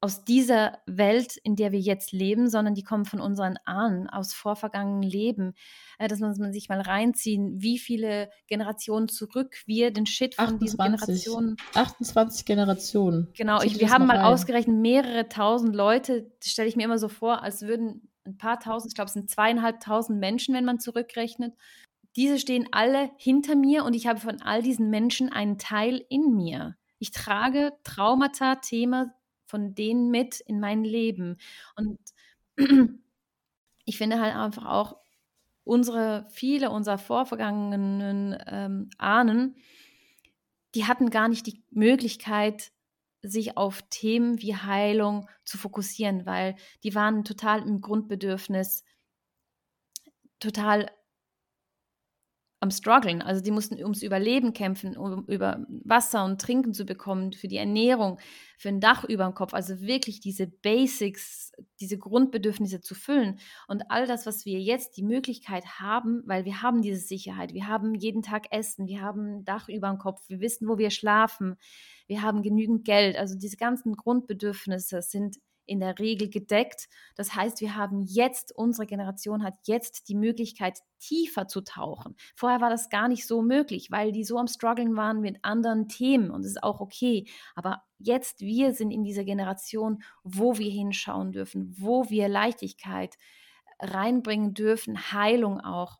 [0.00, 4.34] aus dieser Welt, in der wir jetzt leben, sondern die kommen von unseren Ahnen, aus
[4.34, 5.54] vorvergangenen Leben.
[5.98, 10.60] Äh, dass man, sich mal reinziehen, wie viele Generationen zurück wir den Shit von 28,
[10.60, 11.56] diesen Generationen.
[11.74, 13.28] 28 Generationen.
[13.34, 14.24] Genau, ich, wir haben mal ein.
[14.24, 18.60] ausgerechnet mehrere tausend Leute, das stelle ich mir immer so vor, als würden ein paar
[18.60, 21.54] tausend, ich glaube, es sind zweieinhalbtausend Menschen, wenn man zurückrechnet.
[22.16, 26.34] Diese stehen alle hinter mir und ich habe von all diesen Menschen einen Teil in
[26.34, 26.76] mir.
[26.98, 29.12] Ich trage Traumata, Thema,
[29.46, 31.38] von denen mit in mein Leben.
[31.76, 31.98] Und
[33.84, 34.96] ich finde halt einfach auch,
[35.66, 39.56] unsere, viele unserer vorvergangenen ähm, Ahnen,
[40.76, 42.70] die hatten gar nicht die Möglichkeit,
[43.22, 48.84] sich auf Themen wie Heilung zu fokussieren, weil die waren total im Grundbedürfnis,
[50.38, 50.88] total
[52.66, 53.22] am struggeln.
[53.22, 57.56] Also die mussten ums Überleben kämpfen, um über Wasser und Trinken zu bekommen, für die
[57.56, 58.18] Ernährung,
[58.58, 59.54] für ein Dach über dem Kopf.
[59.54, 63.38] Also wirklich diese Basics, diese Grundbedürfnisse zu füllen.
[63.68, 67.68] Und all das, was wir jetzt die Möglichkeit haben, weil wir haben diese Sicherheit, wir
[67.68, 70.90] haben jeden Tag Essen, wir haben ein Dach über dem Kopf, wir wissen, wo wir
[70.90, 71.56] schlafen,
[72.08, 73.16] wir haben genügend Geld.
[73.16, 75.36] Also diese ganzen Grundbedürfnisse sind
[75.66, 76.88] in der Regel gedeckt.
[77.14, 82.16] Das heißt, wir haben jetzt, unsere Generation hat jetzt die Möglichkeit, tiefer zu tauchen.
[82.34, 85.88] Vorher war das gar nicht so möglich, weil die so am Struggeln waren mit anderen
[85.88, 87.26] Themen und das ist auch okay.
[87.54, 93.16] Aber jetzt, wir sind in dieser Generation, wo wir hinschauen dürfen, wo wir Leichtigkeit
[93.78, 95.98] reinbringen dürfen, Heilung auch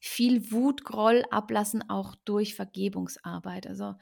[0.00, 3.66] viel Wut, Groll ablassen, auch durch Vergebungsarbeit.
[3.66, 3.94] Also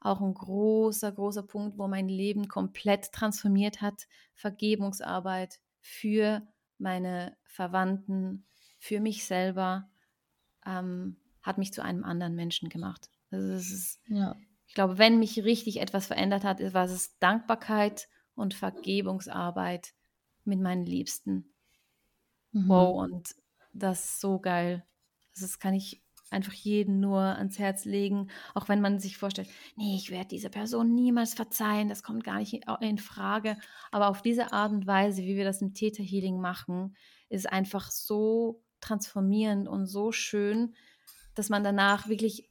[0.00, 4.06] auch ein großer, großer Punkt, wo mein Leben komplett transformiert hat.
[4.34, 6.42] Vergebungsarbeit für
[6.78, 8.46] meine Verwandten,
[8.78, 9.90] für mich selber,
[10.64, 13.10] ähm, hat mich zu einem anderen Menschen gemacht.
[13.30, 14.36] Also ist, ja.
[14.66, 19.94] ich glaube, wenn mich richtig etwas verändert hat, war es Dankbarkeit und Vergebungsarbeit
[20.44, 21.52] mit meinen Liebsten.
[22.52, 22.68] Mhm.
[22.68, 23.34] Wow, und
[23.72, 24.84] das ist so geil.
[25.38, 29.96] Das kann ich einfach jeden nur ans Herz legen, auch wenn man sich vorstellt, nee,
[29.96, 33.56] ich werde dieser Person niemals verzeihen, das kommt gar nicht in Frage.
[33.90, 36.96] Aber auf diese Art und Weise, wie wir das im Theta Healing machen,
[37.28, 40.74] ist einfach so transformierend und so schön,
[41.34, 42.48] dass man danach wirklich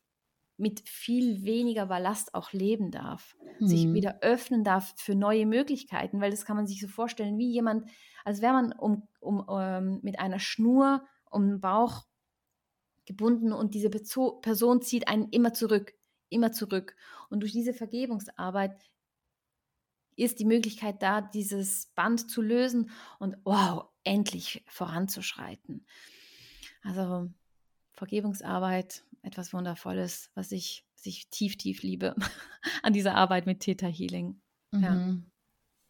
[0.58, 3.68] mit viel weniger Ballast auch leben darf, mhm.
[3.68, 7.52] sich wieder öffnen darf für neue Möglichkeiten, weil das kann man sich so vorstellen, wie
[7.52, 7.88] jemand,
[8.26, 12.06] als wäre man um, um, um, ähm, mit einer Schnur um den Bauch
[13.08, 15.94] gebunden und diese Person zieht einen immer zurück,
[16.30, 16.96] immer zurück.
[17.30, 18.78] Und durch diese Vergebungsarbeit
[20.18, 25.86] ist die Möglichkeit da, dieses Band zu lösen und wow, endlich voranzuschreiten.
[26.84, 27.30] Also
[27.94, 32.16] Vergebungsarbeit, etwas Wundervolles, was ich, was ich tief, tief liebe
[32.84, 34.42] an dieser Arbeit mit Theta Healing.
[34.72, 34.84] Mhm.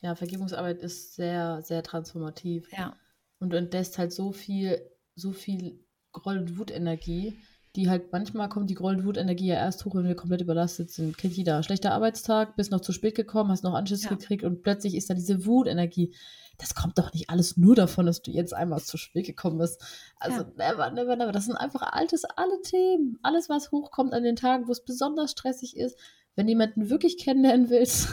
[0.01, 0.09] Ja.
[0.09, 2.71] ja, Vergebungsarbeit ist sehr, sehr transformativ.
[2.71, 2.95] Ja.
[3.39, 4.81] Und du entdeckst halt so viel,
[5.15, 5.86] so viel
[6.19, 7.37] Groll- und Wutenergie,
[7.75, 10.89] die halt manchmal kommt die Groll- und Wutenergie ja erst hoch, wenn wir komplett überlastet
[10.91, 11.17] sind.
[11.17, 11.61] Kennt jeder.
[11.63, 14.09] Schlechter Arbeitstag, bist noch zu spät gekommen, hast noch Anschluss ja.
[14.09, 16.15] gekriegt und plötzlich ist da diese Wutenergie.
[16.57, 19.83] Das kommt doch nicht alles nur davon, dass du jetzt einmal zu spät gekommen bist.
[20.19, 20.51] Also ja.
[20.57, 21.31] never, never, never.
[21.31, 23.19] Das sind einfach altes, alle Themen.
[23.21, 25.97] Alles, was hochkommt an den Tagen, wo es besonders stressig ist.
[26.35, 28.09] Wenn jemanden wirklich kennenlernen willst,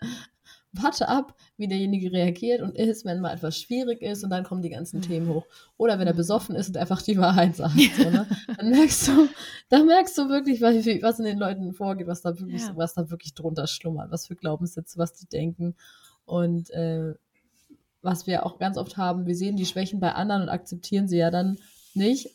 [0.82, 4.62] warte ab, wie derjenige reagiert und ist, wenn mal etwas schwierig ist und dann kommen
[4.62, 5.04] die ganzen.
[5.04, 5.46] Themen hoch.
[5.76, 7.74] Oder wenn er besoffen ist und einfach die Wahrheit sagt.
[7.96, 8.26] So, ne?
[8.56, 9.28] Dann merkst du,
[9.68, 12.76] dann merkst du wirklich, was, was in den Leuten vorgeht, was da wirklich, ja.
[12.76, 15.74] was da wirklich drunter schlummert, was für Glaubenssätze, was die denken.
[16.24, 17.14] Und äh,
[18.02, 21.18] was wir auch ganz oft haben, wir sehen die Schwächen bei anderen und akzeptieren sie
[21.18, 21.58] ja dann
[21.94, 22.33] nicht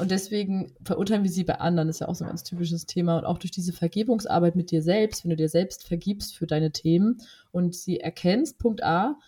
[0.00, 3.18] und deswegen verurteilen wir sie bei anderen, ist ja auch so ein ganz typisches Thema.
[3.18, 6.72] Und auch durch diese Vergebungsarbeit mit dir selbst, wenn du dir selbst vergibst für deine
[6.72, 7.18] Themen
[7.52, 9.18] und sie erkennst, Punkt A,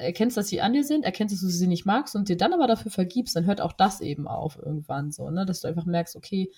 [0.00, 2.52] erkennst, dass sie an dir sind, erkennst, dass du sie nicht magst und dir dann
[2.52, 5.44] aber dafür vergibst, dann hört auch das eben auf irgendwann so, ne?
[5.44, 6.50] dass du einfach merkst, okay,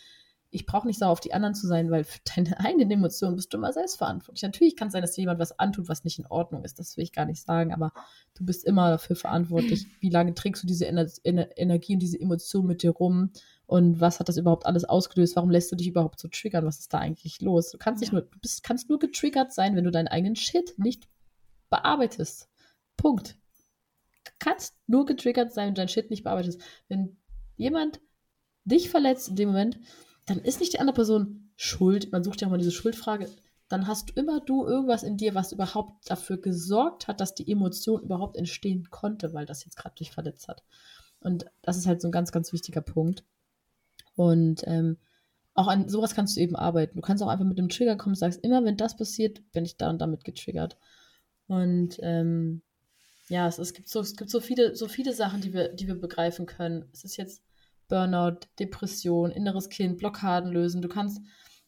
[0.55, 3.53] ich brauche nicht sauer auf die anderen zu sein, weil für deine eigenen Emotionen bist
[3.53, 4.43] du immer selbstverantwortlich.
[4.43, 6.79] Natürlich kann es sein, dass dir jemand was antut, was nicht in Ordnung ist.
[6.79, 7.93] Das will ich gar nicht sagen, aber
[8.35, 9.87] du bist immer dafür verantwortlich.
[10.01, 13.33] Wie lange trägst du diese Ener Ener Energie und diese Emotion mit dir rum?
[13.67, 15.35] Und was hat das überhaupt alles ausgelöst?
[15.35, 16.65] Warum lässt du dich überhaupt so triggern?
[16.65, 17.71] Was ist da eigentlich los?
[17.71, 18.07] Du kannst ja.
[18.07, 21.09] nicht nur, du bist, kannst nur getriggert sein, wenn du deinen eigenen Shit nicht
[21.69, 22.49] bearbeitest.
[22.97, 23.37] Punkt.
[24.25, 26.61] Du kannst nur getriggert sein, wenn du deinen Shit nicht bearbeitest.
[26.89, 27.17] Wenn
[27.57, 28.01] jemand
[28.65, 29.81] dich verletzt in dem Moment,
[30.27, 32.13] dann ist nicht die andere Person schuld.
[32.13, 33.29] Man sucht ja immer diese Schuldfrage.
[33.69, 37.51] Dann hast du immer du irgendwas in dir, was überhaupt dafür gesorgt hat, dass die
[37.51, 40.63] Emotion überhaupt entstehen konnte, weil das jetzt gerade dich verletzt hat.
[41.21, 43.25] Und das ist halt so ein ganz, ganz wichtiger Punkt.
[44.17, 44.99] Und ähm,
[45.55, 46.97] auch an sowas kannst du eben arbeiten.
[46.97, 49.65] Du kannst auch einfach mit dem Trigger kommen und sagst, immer wenn das passiert, bin
[49.65, 50.77] ich da und damit getriggert.
[51.47, 52.63] Und ähm,
[53.29, 55.87] ja, es, es, gibt so, es gibt so viele, so viele Sachen, die wir, die
[55.87, 56.89] wir begreifen können.
[56.93, 57.43] Es ist jetzt
[57.89, 60.83] Burnout, Depression, inneres Kind, Blockaden lösen.
[60.83, 61.21] Du kannst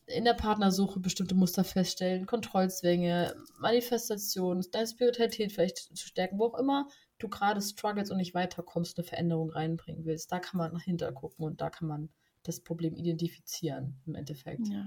[0.07, 6.59] in der Partnersuche bestimmte Muster feststellen, Kontrollzwänge, Manifestationen, deine Spiritualität vielleicht zu stärken, wo auch
[6.59, 6.89] immer
[7.19, 10.31] du gerade struggles und nicht weiterkommst, eine Veränderung reinbringen willst.
[10.31, 12.09] Da kann man nach hinter gucken und da kann man
[12.43, 14.69] das Problem identifizieren im Endeffekt.
[14.69, 14.87] Ja,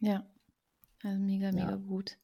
[0.00, 0.26] ja.
[1.02, 1.76] Also mega, mega ja.
[1.76, 2.18] gut.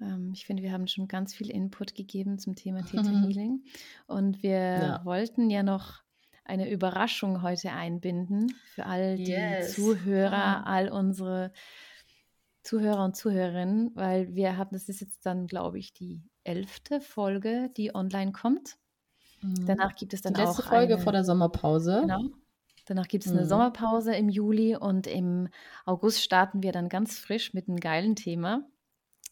[0.00, 3.64] Ähm, ich finde, wir haben schon ganz viel Input gegeben zum Thema Theta Healing.
[4.06, 5.04] Und wir ja.
[5.04, 6.02] wollten ja noch
[6.44, 9.74] eine Überraschung heute einbinden für all die yes.
[9.74, 11.52] Zuhörer, all unsere
[12.62, 17.70] Zuhörer und Zuhörerinnen, weil wir haben, das ist jetzt dann, glaube ich, die elfte Folge,
[17.76, 18.76] die online kommt.
[19.40, 19.66] Mhm.
[19.66, 22.00] Danach gibt es dann die letzte auch Folge eine, vor der Sommerpause.
[22.02, 22.22] Genau.
[22.86, 23.38] Danach gibt es mhm.
[23.38, 25.48] eine Sommerpause im Juli und im
[25.84, 28.68] August starten wir dann ganz frisch mit einem geilen Thema.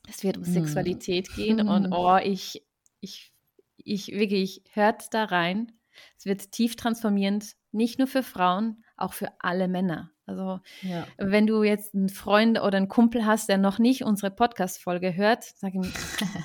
[0.08, 0.52] Es wird um mhm.
[0.52, 2.66] Sexualität gehen und oh, ich,
[3.00, 3.32] ich,
[3.76, 5.72] ich wirklich, hört da rein.
[6.18, 10.10] Es wird tief transformierend, nicht nur für Frauen, auch für alle Männer.
[10.26, 11.06] Also ja.
[11.18, 15.44] wenn du jetzt einen Freund oder einen Kumpel hast, der noch nicht unsere Podcast-Folge hört,
[15.56, 15.92] sag ihm,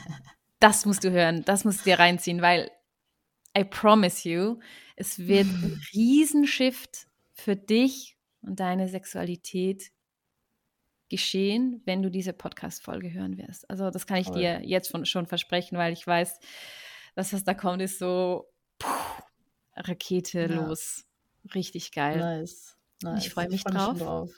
[0.60, 2.72] das musst du hören, das musst du dir reinziehen, weil
[3.58, 4.60] I promise you,
[4.96, 9.92] es wird ein Riesenshift für dich und deine Sexualität
[11.10, 13.70] geschehen, wenn du diese Podcast-Folge hören wirst.
[13.70, 14.38] Also das kann ich Toll.
[14.38, 16.40] dir jetzt schon versprechen, weil ich weiß,
[17.16, 18.52] dass was da kommt, ist so
[19.76, 20.48] Rakete ja.
[20.48, 21.06] los.
[21.54, 22.18] Richtig geil.
[22.18, 22.78] Nice.
[23.04, 23.26] nice.
[23.26, 23.98] Ich freue mich, freu mich drauf.
[23.98, 24.32] drauf.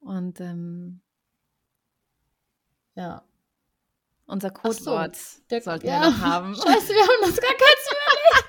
[0.00, 1.00] Und ähm,
[2.94, 3.22] ja.
[4.26, 6.00] Unser Codewort so, sollten ja.
[6.00, 6.54] wir noch haben.
[6.56, 8.48] Scheiße, wir haben das gar keins überlegt.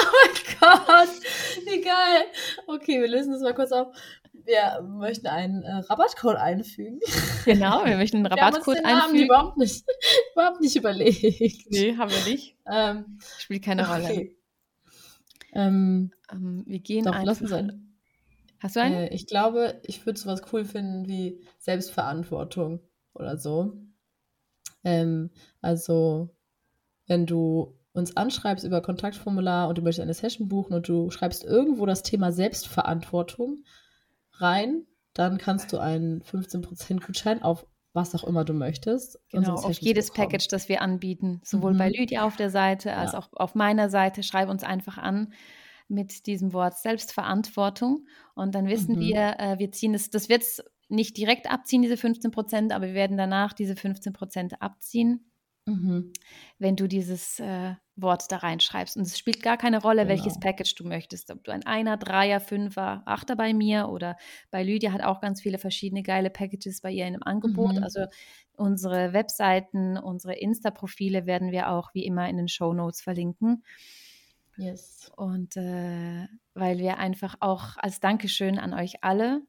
[0.00, 2.24] oh mein Gott, wie geil.
[2.66, 3.94] Okay, wir lösen das mal kurz auf.
[4.32, 6.98] Wir möchten einen äh, Rabattcode einfügen.
[7.44, 9.24] Genau, wir möchten einen Rabattcode wir haben einfügen.
[9.26, 9.84] überhaupt nicht,
[10.34, 11.70] überhaupt nicht überlegt.
[11.70, 12.56] Nee, haben wir nicht.
[12.66, 14.30] Ähm, Spielt keine Rolle.
[15.52, 17.26] Ähm, ähm, wir gehen doch, einfach.
[17.26, 17.46] Lassen
[18.60, 18.94] Hast du einen?
[18.94, 22.80] Äh, ich glaube, ich würde sowas cool finden wie Selbstverantwortung
[23.12, 23.76] oder so.
[24.84, 25.30] Ähm,
[25.60, 26.30] also,
[27.06, 31.44] wenn du uns anschreibst über Kontaktformular und du möchtest eine Session buchen und du schreibst
[31.44, 33.64] irgendwo das Thema Selbstverantwortung
[34.34, 39.20] rein, dann kannst du einen 15% Gutschein auf was auch immer du möchtest.
[39.30, 40.28] Genau, auf jedes bekommen.
[40.28, 41.40] Package, das wir anbieten.
[41.44, 41.78] Sowohl mhm.
[41.78, 43.18] bei Lydia auf der Seite als ja.
[43.18, 44.22] auch auf meiner Seite.
[44.22, 45.32] Schreib uns einfach an
[45.88, 48.06] mit diesem Wort Selbstverantwortung.
[48.34, 49.00] Und dann wissen mhm.
[49.00, 52.88] wir, äh, wir ziehen es, das wird es nicht direkt abziehen, diese 15 Prozent, aber
[52.88, 55.30] wir werden danach diese 15 Prozent abziehen,
[55.66, 56.12] mhm.
[56.58, 58.96] wenn du dieses äh, Wort da reinschreibst.
[58.96, 60.10] Und es spielt gar keine Rolle, genau.
[60.10, 61.30] welches Package du möchtest.
[61.30, 64.16] Ob du ein Einer, Dreier, Fünfer, Achter bei mir oder
[64.50, 67.76] bei Lydia hat auch ganz viele verschiedene geile Packages bei ihr in einem Angebot.
[67.76, 67.82] Mhm.
[67.82, 68.06] Also
[68.54, 73.62] unsere Webseiten, unsere Insta-Profile werden wir auch wie immer in den Show Notes verlinken.
[74.56, 75.10] Yes.
[75.16, 79.42] Und äh, weil wir einfach auch als Dankeschön an euch alle,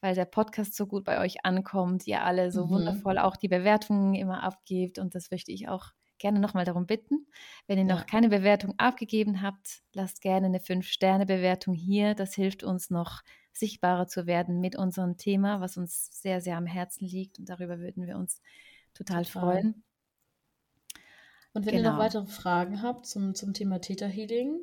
[0.00, 2.70] weil der Podcast so gut bei euch ankommt, ihr alle so mhm.
[2.70, 7.26] wundervoll auch die Bewertungen immer abgebt und das möchte ich auch gerne nochmal darum bitten.
[7.66, 7.94] Wenn ihr ja.
[7.94, 12.14] noch keine Bewertung abgegeben habt, lasst gerne eine 5-Sterne-Bewertung hier.
[12.14, 16.66] Das hilft uns noch sichtbarer zu werden mit unserem Thema, was uns sehr, sehr am
[16.66, 17.38] Herzen liegt.
[17.38, 18.40] Und darüber würden wir uns
[18.94, 19.42] total, total.
[19.42, 19.82] freuen.
[21.52, 21.88] Und wenn genau.
[21.88, 22.04] ihr noch genau.
[22.04, 24.60] weitere Fragen habt zum, zum Thema Theta Healing,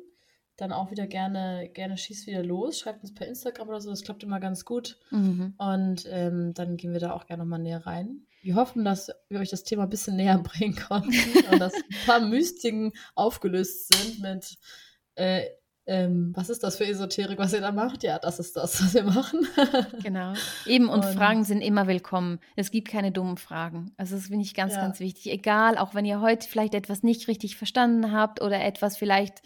[0.56, 2.78] dann auch wieder gerne, gerne schießt wieder los.
[2.78, 4.98] Schreibt uns per Instagram oder so, das klappt immer ganz gut.
[5.10, 5.54] Mhm.
[5.58, 8.26] Und ähm, dann gehen wir da auch gerne nochmal näher rein.
[8.44, 11.14] Wir hoffen, dass wir euch das Thema ein bisschen näher bringen konnten
[11.50, 14.56] und dass ein paar Mystiken aufgelöst sind mit
[15.14, 15.46] äh,
[15.86, 18.04] ähm, was ist das für Esoterik, was ihr da macht?
[18.04, 19.46] Ja, das ist das, was wir machen.
[20.02, 20.32] genau.
[20.64, 22.40] Eben, und, und, Fragen sind immer willkommen.
[22.56, 23.92] Es gibt keine dummen Fragen.
[23.98, 24.80] Also das finde ich ganz, ja.
[24.80, 25.30] ganz wichtig.
[25.30, 29.42] Egal, auch wenn ihr heute vielleicht etwas nicht richtig verstanden habt oder etwas vielleicht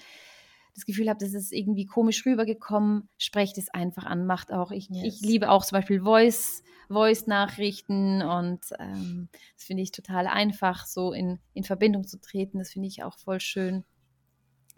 [0.79, 4.71] das Gefühl habt, es ist irgendwie komisch rübergekommen, sprecht es einfach an, macht auch.
[4.71, 5.03] Ich, yes.
[5.05, 11.13] ich liebe auch zum Beispiel Voice, Voice-Nachrichten und ähm, das finde ich total einfach, so
[11.13, 12.59] in, in Verbindung zu treten.
[12.59, 13.85] Das finde ich auch voll schön.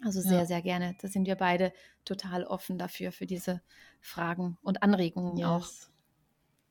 [0.03, 0.45] Also sehr, ja.
[0.45, 0.95] sehr gerne.
[0.99, 1.71] Da sind wir beide
[2.03, 3.61] total offen dafür, für diese
[3.99, 5.47] Fragen und Anregungen yes.
[5.47, 5.67] auch.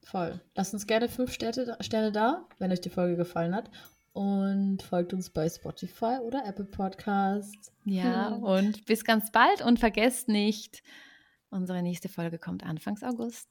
[0.02, 0.40] Voll.
[0.56, 3.70] Lasst uns gerne fünf Sterne, Sterne da, wenn euch die Folge gefallen hat.
[4.12, 7.72] Und folgt uns bei Spotify oder Apple Podcasts.
[7.84, 8.42] Ja, hm.
[8.42, 10.82] und bis ganz bald und vergesst nicht,
[11.50, 13.48] unsere nächste Folge kommt Anfangs August.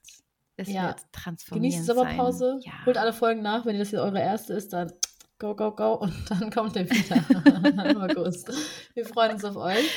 [0.57, 0.87] Es ja.
[0.87, 1.71] wird transformieren.
[1.71, 2.59] Genießt die Sommerpause.
[2.63, 2.85] Ja.
[2.85, 3.65] Holt alle Folgen nach.
[3.65, 4.91] Wenn ihr das hier eure erste ist, dann
[5.37, 5.93] go, go, go.
[5.93, 8.51] Und dann kommt der wieder im August.
[8.93, 9.89] Wir freuen uns auf euch.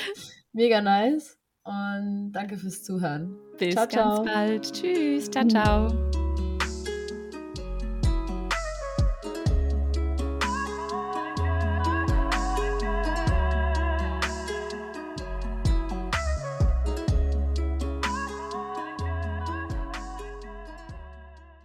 [0.53, 1.37] Mega nice.
[1.65, 3.37] Und danke fürs Zuhören.
[3.59, 4.25] Bis ciao, ganz ciao.
[4.25, 4.73] bald.
[4.73, 5.31] Tschüss.
[5.31, 6.22] Ciao, ciao.